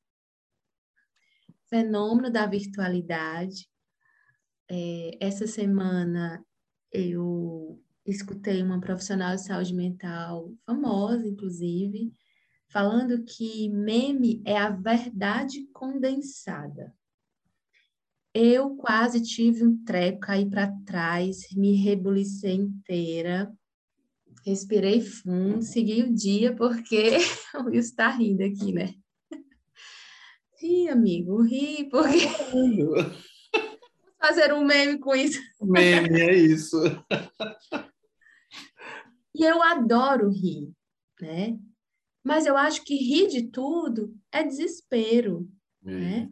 [1.69, 3.67] Fenômeno da virtualidade.
[4.69, 6.45] É, essa semana
[6.91, 12.13] eu escutei uma profissional de saúde mental famosa, inclusive,
[12.67, 16.93] falando que meme é a verdade condensada.
[18.33, 23.53] Eu quase tive um treco, caí para trás, me rebulicei inteira,
[24.43, 27.17] respirei fundo, segui o dia, porque
[27.55, 28.95] o Will está rindo aqui, né?
[30.59, 32.25] Ri, amigo, ri, porque.
[32.51, 33.23] Vamos
[34.19, 35.39] fazer um meme com isso.
[35.61, 36.77] Meme, é isso.
[39.35, 40.71] E eu adoro rir,
[41.19, 41.59] né?
[42.23, 45.47] Mas eu acho que rir de tudo é desespero,
[45.81, 46.29] né?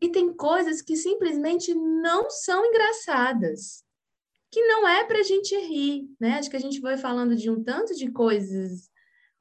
[0.00, 3.84] E tem coisas que simplesmente não são engraçadas,
[4.50, 6.38] que não é para a gente rir, né?
[6.38, 8.90] Acho que a gente vai falando de um tanto de coisas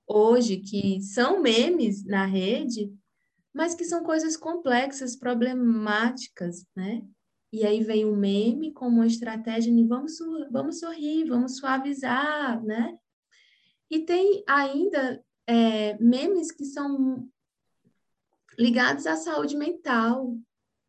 [0.07, 2.93] hoje que são memes na rede,
[3.53, 7.01] mas que são coisas complexas, problemáticas, né?
[7.51, 10.17] E aí vem o meme como uma estratégia de vamos,
[10.51, 12.97] vamos sorrir, vamos suavizar, né?
[13.89, 17.27] E tem ainda é, memes que são
[18.57, 20.37] ligados à saúde mental,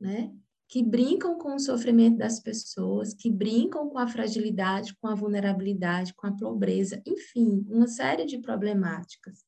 [0.01, 0.33] né?
[0.69, 6.13] Que brincam com o sofrimento das pessoas, que brincam com a fragilidade, com a vulnerabilidade,
[6.15, 9.45] com a pobreza, enfim, uma série de problemáticas.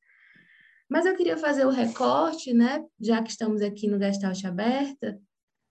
[0.89, 5.21] Mas eu queria fazer o recorte, né, já que estamos aqui no Gestalt Aberta,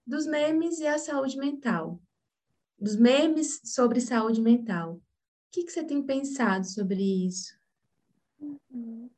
[0.06, 2.00] dos memes e a saúde mental.
[2.80, 4.93] Dos memes sobre saúde mental.
[4.93, 5.02] O
[5.52, 7.58] que, que você tem pensado sobre isso?
[8.39, 9.10] Uhum.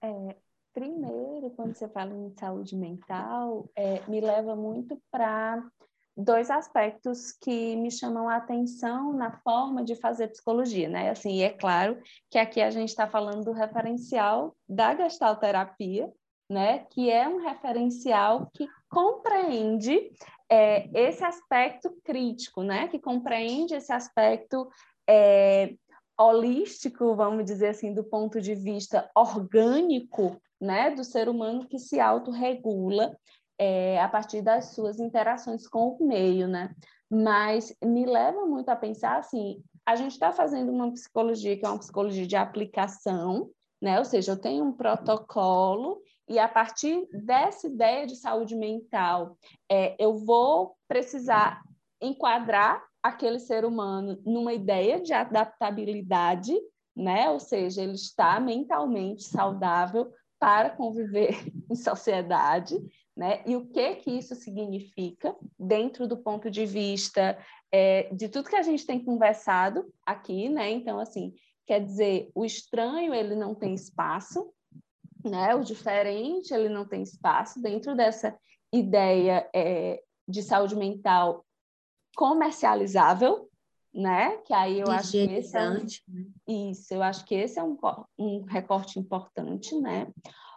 [0.00, 0.36] É,
[0.72, 5.62] Primeiro, quando você fala em saúde mental, é, me leva muito para
[6.16, 11.10] dois aspectos que me chamam a atenção na forma de fazer psicologia, né?
[11.10, 11.98] Assim, é claro
[12.30, 16.10] que aqui a gente está falando do referencial da gestalterapia,
[16.50, 16.86] né?
[16.90, 20.10] Que é um referencial que compreende
[20.50, 22.88] é, esse aspecto crítico, né?
[22.88, 24.68] Que compreende esse aspecto
[25.08, 25.74] é,
[26.18, 31.98] holístico, vamos dizer assim, do ponto de vista orgânico né, do ser humano que se
[31.98, 33.18] autorregula
[33.58, 36.72] é, a partir das suas interações com o meio, né?
[37.10, 41.68] Mas me leva muito a pensar assim, a gente está fazendo uma psicologia que é
[41.68, 43.50] uma psicologia de aplicação,
[43.80, 43.98] né?
[43.98, 49.36] Ou seja, eu tenho um protocolo e a partir dessa ideia de saúde mental,
[49.68, 51.60] é, eu vou precisar
[52.00, 56.56] enquadrar aquele ser humano numa ideia de adaptabilidade,
[56.96, 57.28] né?
[57.30, 60.12] Ou seja, ele está mentalmente saudável
[60.42, 61.36] para conviver
[61.70, 62.76] em sociedade,
[63.16, 63.44] né?
[63.46, 67.38] E o que que isso significa dentro do ponto de vista
[67.70, 70.68] é, de tudo que a gente tem conversado aqui, né?
[70.68, 71.32] Então, assim,
[71.64, 74.52] quer dizer, o estranho ele não tem espaço,
[75.24, 75.54] né?
[75.54, 78.36] O diferente ele não tem espaço dentro dessa
[78.72, 81.46] ideia é, de saúde mental
[82.16, 83.48] comercializável,
[83.92, 84.38] né?
[84.38, 85.74] Que aí eu acho que esse é um...
[85.74, 85.86] Né?
[86.48, 87.76] isso, eu acho que esse é um,
[88.18, 90.10] um recorte importante, né?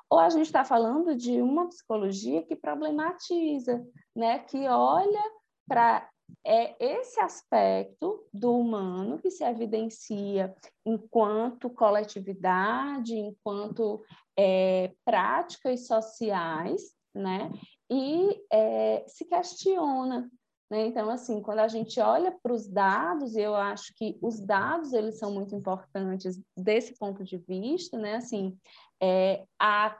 [0.09, 4.39] Ou a gente está falando de uma psicologia que problematiza, né?
[4.39, 5.23] Que olha
[5.67, 6.07] para
[6.43, 10.55] é esse aspecto do humano que se evidencia
[10.85, 14.03] enquanto coletividade, enquanto
[14.37, 17.51] é, práticas sociais, né?
[17.89, 20.29] E é, se questiona
[20.69, 20.87] né?
[20.87, 25.19] Então, assim, quando a gente olha para os dados, eu acho que os dados eles
[25.19, 28.15] são muito importantes desse ponto de vista, né?
[28.15, 28.57] Assim,
[29.01, 29.97] é, a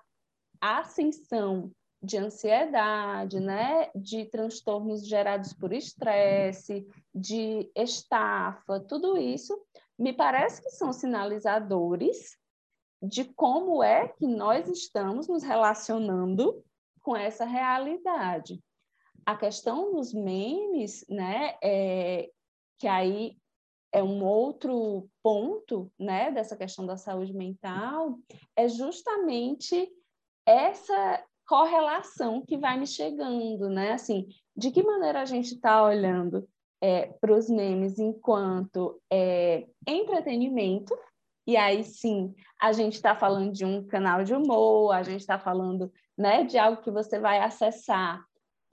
[0.59, 9.59] ascensão de ansiedade, né, de transtornos gerados por estresse, de estafa, tudo isso
[9.97, 12.37] me parece que são sinalizadores
[13.01, 16.63] de como é que nós estamos nos relacionando
[17.01, 18.61] com essa realidade
[19.25, 22.29] a questão dos memes, né, é,
[22.77, 23.35] que aí
[23.91, 28.19] é um outro ponto, né, dessa questão da saúde mental,
[28.55, 29.89] é justamente
[30.45, 36.47] essa correlação que vai me chegando, né, assim, de que maneira a gente está olhando
[36.81, 40.95] é, para os memes enquanto é, entretenimento,
[41.47, 45.39] e aí sim, a gente está falando de um canal de humor, a gente está
[45.39, 48.23] falando né, de algo que você vai acessar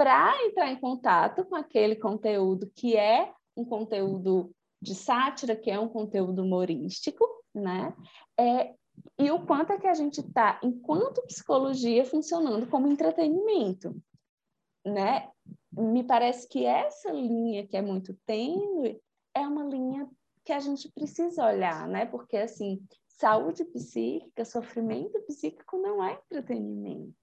[0.02, 4.50] para entrar em contato com aquele conteúdo que é um conteúdo
[4.80, 7.24] de sátira, que é um conteúdo humorístico,
[7.54, 7.94] né?
[8.36, 8.74] É,
[9.16, 13.94] e o quanto é que a gente está, enquanto psicologia, funcionando como entretenimento,
[14.84, 15.30] né?
[15.70, 19.00] Me parece que essa linha que é muito tênue
[19.32, 20.10] é uma linha
[20.44, 22.06] que a gente precisa olhar, né?
[22.06, 27.14] Porque assim, saúde psíquica, sofrimento psíquico não é entretenimento,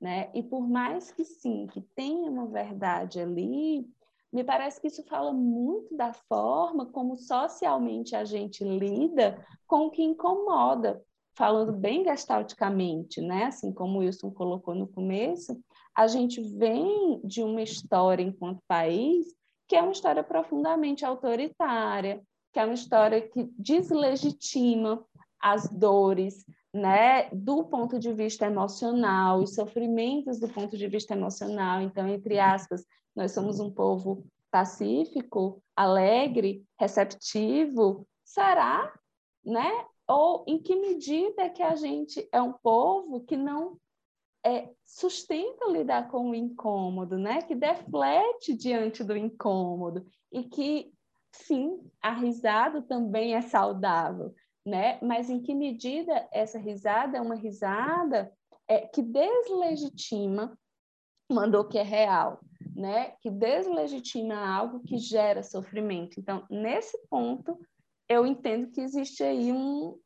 [0.00, 0.30] né?
[0.34, 3.86] E por mais que sim, que tenha uma verdade ali,
[4.32, 9.90] me parece que isso fala muito da forma como socialmente a gente lida com o
[9.90, 11.02] que incomoda,
[11.34, 13.44] falando bem gestalticamente, né?
[13.44, 15.58] Assim como o Wilson colocou no começo,
[15.94, 19.34] a gente vem de uma história enquanto país
[19.68, 22.22] que é uma história profundamente autoritária,
[22.52, 25.04] que é uma história que deslegitima
[25.40, 31.80] as dores, né, do ponto de vista emocional, os sofrimentos do ponto de vista emocional.
[31.80, 38.06] Então, entre aspas, nós somos um povo pacífico, alegre, receptivo.
[38.24, 38.92] Será,
[39.44, 39.70] né?
[40.08, 43.78] Ou em que medida que a gente é um povo que não
[44.44, 47.42] é, sustenta lidar com o incômodo, né?
[47.42, 50.92] Que deflete diante do incômodo e que,
[51.32, 54.32] sim, a risada também é saudável,
[54.66, 54.98] né?
[55.00, 58.32] Mas em que medida essa risada é uma risada
[58.68, 60.58] é, que deslegitima
[61.30, 62.40] uma dor que é real,
[62.74, 63.12] né?
[63.20, 66.18] Que deslegitima algo que gera sofrimento.
[66.18, 67.58] Então, nesse ponto,
[68.08, 69.98] eu entendo que existe aí um,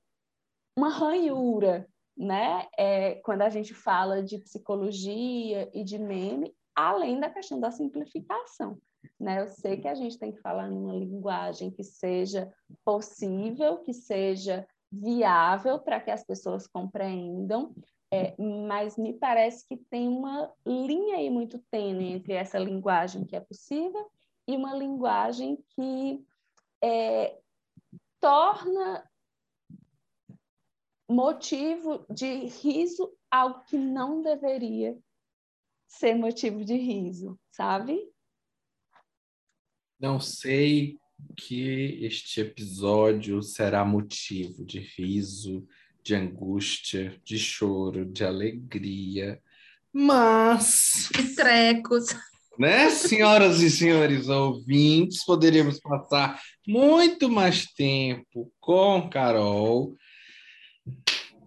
[0.77, 1.89] uma ranhura
[2.21, 2.69] né?
[2.77, 8.79] É, quando a gente fala de psicologia e de meme, além da questão da simplificação.
[9.19, 9.41] Né?
[9.41, 12.53] Eu sei que a gente tem que falar numa linguagem que seja
[12.85, 17.75] possível, que seja viável para que as pessoas compreendam,
[18.13, 23.37] é, mas me parece que tem uma linha aí muito tênue entre essa linguagem que
[23.37, 24.11] é possível
[24.49, 26.25] e uma linguagem que
[26.83, 27.39] é,
[28.19, 29.09] torna
[31.09, 34.99] motivo de riso algo que não deveria
[35.87, 38.10] ser motivo de riso, sabe?
[40.01, 40.97] Não sei
[41.37, 45.67] que este episódio será motivo de riso,
[46.03, 49.39] de angústia, de choro, de alegria,
[49.93, 51.11] mas.
[51.15, 52.07] De trecos.
[52.59, 59.97] Né, senhoras e senhores ouvintes, poderíamos passar muito mais tempo com Carol,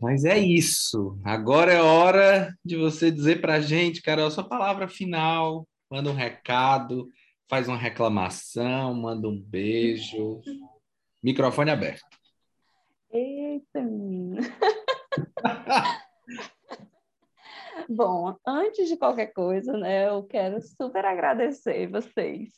[0.01, 1.19] mas é isso.
[1.23, 5.67] Agora é hora de você dizer para a gente, Carol, sua palavra final.
[5.89, 7.09] Manda um recado,
[7.49, 10.41] faz uma reclamação, manda um beijo.
[11.21, 12.17] Microfone aberto.
[13.11, 13.81] Eita,
[17.89, 22.49] Bom, antes de qualquer coisa, né, eu quero super agradecer vocês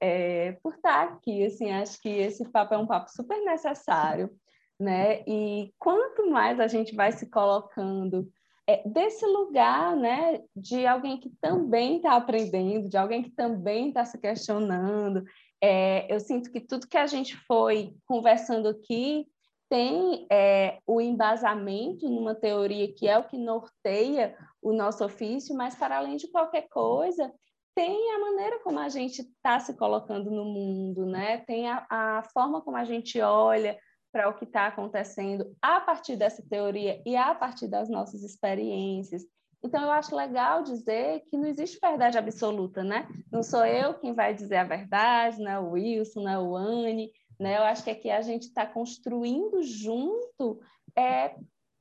[0.00, 1.44] é, por estar aqui.
[1.44, 4.30] Assim, acho que esse papo é um papo super necessário
[4.78, 5.22] né?
[5.26, 8.30] E quanto mais a gente vai se colocando
[8.66, 14.04] é, desse lugar, né, de alguém que também está aprendendo, de alguém que também está
[14.04, 15.24] se questionando,
[15.62, 19.26] é, eu sinto que tudo que a gente foi conversando aqui
[19.68, 25.74] tem é, o embasamento numa teoria que é o que norteia o nosso ofício, mas
[25.74, 27.32] para além de qualquer coisa,
[27.74, 31.38] tem a maneira como a gente está se colocando no mundo, né?
[31.38, 33.76] Tem a, a forma como a gente olha
[34.14, 39.26] para o que está acontecendo a partir dessa teoria e a partir das nossas experiências.
[39.60, 43.08] Então, eu acho legal dizer que não existe verdade absoluta, né?
[43.32, 46.54] Não sou eu quem vai dizer a verdade, não é o Wilson, não é o
[46.54, 47.10] Anne,
[47.40, 47.58] né?
[47.58, 50.60] Eu acho que aqui a gente está construindo junto
[50.96, 51.34] é,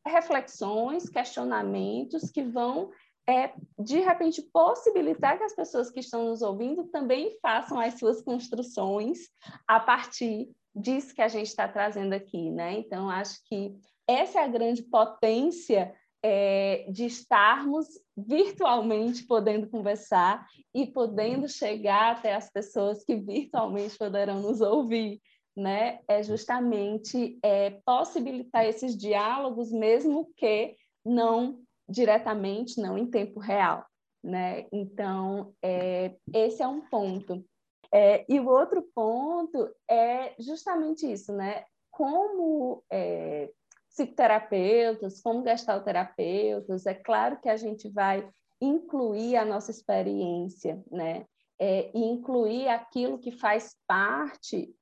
[0.03, 2.89] reflexões, questionamentos que vão,
[3.29, 8.23] é, de repente, possibilitar que as pessoas que estão nos ouvindo também façam as suas
[8.23, 9.19] construções
[9.67, 12.73] a partir disso que a gente está trazendo aqui, né?
[12.73, 13.75] Então, acho que
[14.07, 15.93] essa é a grande potência
[16.23, 17.85] é, de estarmos
[18.15, 25.21] virtualmente podendo conversar e podendo chegar até as pessoas que virtualmente poderão nos ouvir,
[25.55, 25.99] né?
[26.07, 30.75] É justamente é, possibilitar esses diálogos, mesmo que
[31.05, 33.85] não diretamente, não em tempo real,
[34.23, 34.65] né?
[34.71, 37.45] Então, é, esse é um ponto.
[37.93, 41.63] É, e o outro ponto é justamente isso, né?
[41.91, 43.51] Como é,
[43.87, 48.27] psicoterapeutas, como gestalterapeutas, é claro que a gente vai
[48.59, 51.27] incluir a nossa experiência, né?
[51.59, 54.75] É, e incluir aquilo que faz parte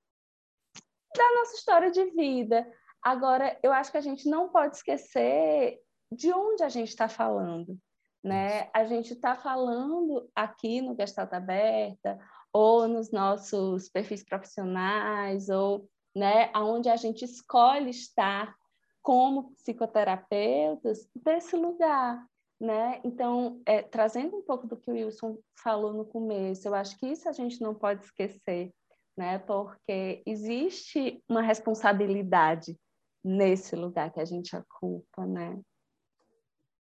[1.13, 2.65] da nossa história de vida.
[3.03, 7.77] Agora, eu acho que a gente não pode esquecer de onde a gente está falando,
[8.23, 8.69] né?
[8.73, 12.17] A gente está falando aqui no Gestalt Aberta
[12.53, 18.55] ou nos nossos perfis profissionais, ou né, aonde a gente escolhe estar
[19.01, 22.23] como psicoterapeutas desse lugar,
[22.59, 23.01] né?
[23.03, 27.07] Então, é, trazendo um pouco do que o Wilson falou no começo, eu acho que
[27.07, 28.71] isso a gente não pode esquecer,
[29.17, 29.39] né?
[29.39, 32.77] Porque existe uma responsabilidade
[33.23, 35.59] nesse lugar que a gente ocupa, né?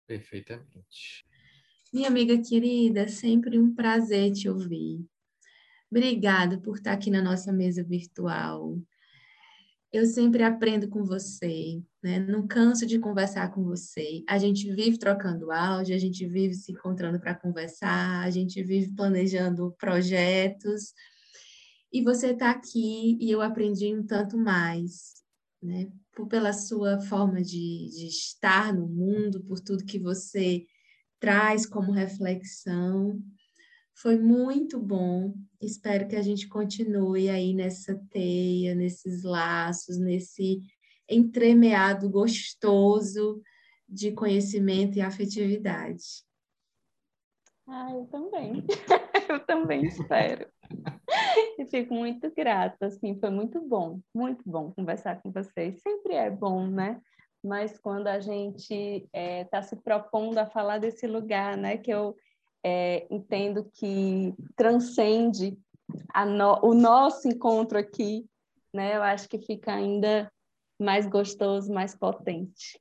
[0.06, 1.24] Perfeitamente.
[1.92, 5.04] Minha amiga querida, sempre um prazer te ouvir.
[5.90, 8.78] Obrigada por estar aqui na nossa mesa virtual.
[9.92, 12.20] Eu sempre aprendo com você, né?
[12.20, 14.22] Não canso de conversar com você.
[14.28, 18.94] A gente vive trocando áudio, a gente vive se encontrando para conversar, a gente vive
[18.94, 20.94] planejando projetos.
[21.92, 25.14] E você está aqui e eu aprendi um tanto mais,
[25.60, 25.90] né?
[26.12, 30.64] Por, pela sua forma de, de estar no mundo, por tudo que você
[31.18, 33.20] traz como reflexão.
[34.00, 35.34] Foi muito bom.
[35.60, 40.62] Espero que a gente continue aí nessa teia, nesses laços, nesse
[41.06, 43.42] entremeado gostoso
[43.86, 46.24] de conhecimento e afetividade.
[47.66, 48.64] Ah, eu também.
[49.28, 50.48] eu também espero.
[51.58, 55.78] e fico muito grata, assim, foi muito bom, muito bom conversar com vocês.
[55.82, 57.02] Sempre é bom, né?
[57.44, 61.90] Mas quando a gente está é, tá se propondo a falar desse lugar, né, que
[61.90, 62.16] eu
[62.64, 65.56] é, entendo que transcende
[66.26, 68.24] no, o nosso encontro aqui,
[68.72, 68.96] né?
[68.96, 70.30] Eu acho que fica ainda
[70.78, 72.80] mais gostoso, mais potente.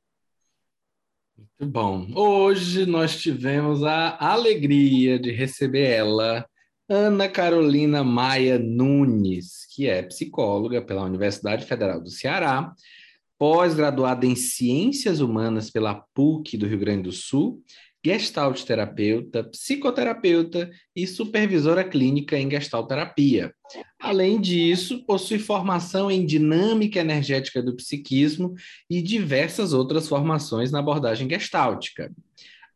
[1.38, 2.08] Muito bom.
[2.16, 6.46] Hoje nós tivemos a alegria de receber ela,
[6.88, 12.74] Ana Carolina Maia Nunes, que é psicóloga pela Universidade Federal do Ceará,
[13.38, 17.64] pós-graduada em Ciências Humanas pela PUC do Rio Grande do Sul
[18.06, 23.54] gestalt terapeuta, psicoterapeuta e supervisora clínica em gestalterapia.
[24.00, 28.54] Além disso, possui formação em dinâmica energética do psiquismo
[28.90, 32.12] e diversas outras formações na abordagem gestáltica.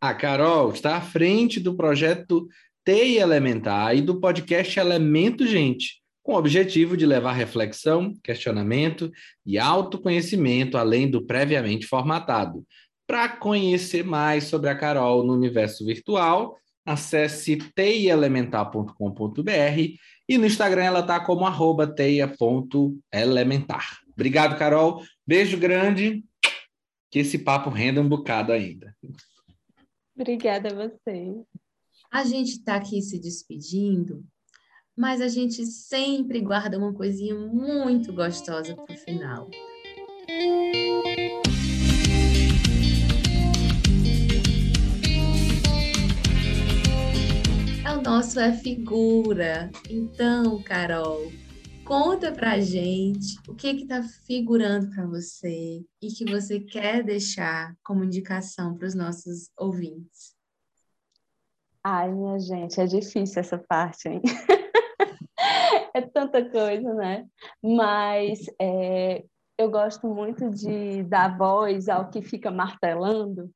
[0.01, 2.47] A Carol está à frente do projeto
[2.83, 9.09] TEI Elementar e do podcast Elemento Gente, com o objetivo de levar reflexão, questionamento
[9.45, 12.65] e autoconhecimento além do previamente formatado
[13.07, 19.97] para conhecer mais sobre a Carol no universo virtual, acesse teiaelementar.com.br
[20.27, 23.99] e no Instagram ela está como arroba teia.elementar.
[24.13, 25.03] Obrigado, Carol.
[25.25, 26.23] Beijo grande.
[27.09, 28.95] Que esse papo renda um bocado ainda.
[30.15, 31.33] Obrigada a você.
[32.11, 34.23] A gente está aqui se despedindo,
[34.95, 39.49] mas a gente sempre guarda uma coisinha muito gostosa para o final.
[48.01, 49.69] Nosso é figura.
[49.89, 51.31] Então, Carol,
[51.85, 57.75] conta pra gente o que que tá figurando para você e que você quer deixar
[57.83, 60.33] como indicação para os nossos ouvintes.
[61.83, 64.21] Ai, minha gente, é difícil essa parte, hein?
[65.93, 67.25] é tanta coisa, né?
[67.61, 69.23] Mas é,
[69.57, 73.51] eu gosto muito de dar voz ao que fica martelando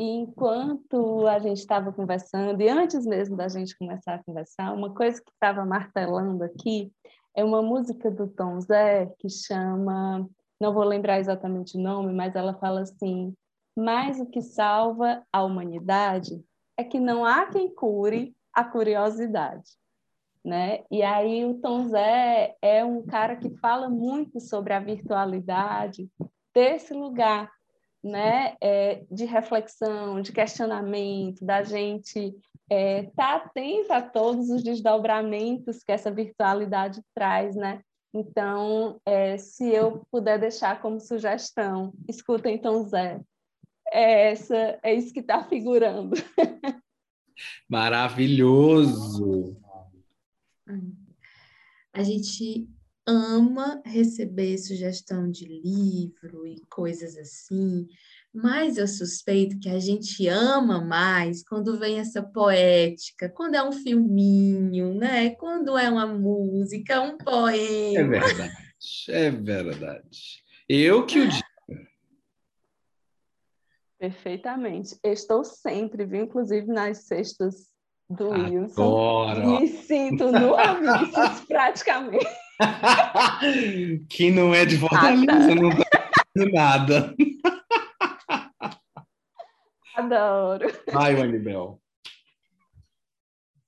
[0.00, 4.94] e enquanto a gente estava conversando, e antes mesmo da gente começar a conversar, uma
[4.94, 6.90] coisa que estava martelando aqui
[7.36, 10.26] é uma música do Tom Zé que chama,
[10.58, 13.34] não vou lembrar exatamente o nome, mas ela fala assim:
[13.76, 16.42] mais o que salva a humanidade
[16.78, 19.68] é que não há quem cure a curiosidade.
[20.42, 20.82] Né?
[20.90, 26.08] E aí o Tom Zé é um cara que fala muito sobre a virtualidade
[26.54, 27.52] desse lugar
[28.02, 32.36] né, é, de reflexão, de questionamento, da gente estar
[32.70, 37.82] é, tá atenta a todos os desdobramentos que essa virtualidade traz, né?
[38.12, 43.20] Então, é, se eu puder deixar como sugestão, escuta então Zé.
[43.92, 46.16] É, essa, é isso que está figurando.
[47.68, 49.56] Maravilhoso!
[51.92, 52.68] A gente
[53.10, 57.86] ama receber sugestão de livro e coisas assim,
[58.32, 63.72] mas eu suspeito que a gente ama mais quando vem essa poética, quando é um
[63.72, 65.30] filminho, né?
[65.30, 67.98] Quando é uma música, um poema.
[67.98, 68.54] É verdade,
[69.08, 70.42] é verdade.
[70.68, 71.44] Eu que o digo.
[73.98, 74.96] Perfeitamente.
[75.04, 76.24] Estou sempre, viu?
[76.24, 77.66] Inclusive nas sextas
[78.08, 78.48] do Agora.
[78.48, 79.60] Wilson.
[79.60, 82.26] Me sinto no Amices, praticamente.
[84.08, 85.54] que não é de Fortaleza, ah, tá.
[85.54, 85.84] não tá
[86.52, 87.14] nada.
[89.96, 90.66] Adoro.
[90.92, 91.80] Vai, Anibel.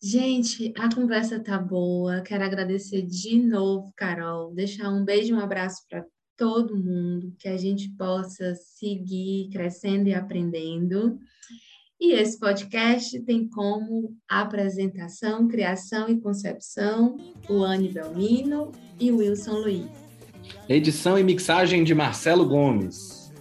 [0.02, 2.22] Gente, a conversa tá boa.
[2.22, 4.52] Quero agradecer de novo, Carol.
[4.52, 6.04] Deixar um beijo e um abraço para
[6.36, 11.20] todo mundo, que a gente possa seguir crescendo e aprendendo.
[12.02, 17.16] E esse podcast tem como apresentação, criação e concepção
[17.48, 19.86] o Anne Belmino e Wilson Luiz.
[20.68, 23.32] Edição e mixagem de Marcelo Gomes.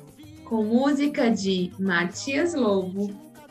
[0.46, 3.10] Com música de Matias Lobo.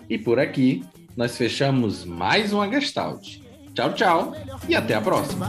[0.09, 0.85] E por aqui,
[1.17, 3.41] nós fechamos mais uma Gestalt.
[3.75, 4.33] Tchau, tchau
[4.69, 5.49] e até a próxima.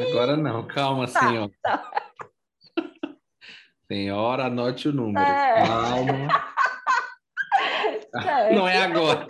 [0.00, 1.50] Agora não, calma, tá, senhora.
[1.62, 1.92] Tá.
[3.90, 5.24] Senhora, anote o número.
[5.24, 5.66] É.
[5.66, 6.28] Calma.
[8.54, 9.26] Não é agora.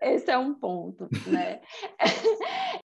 [0.00, 1.60] Esse é um ponto, né?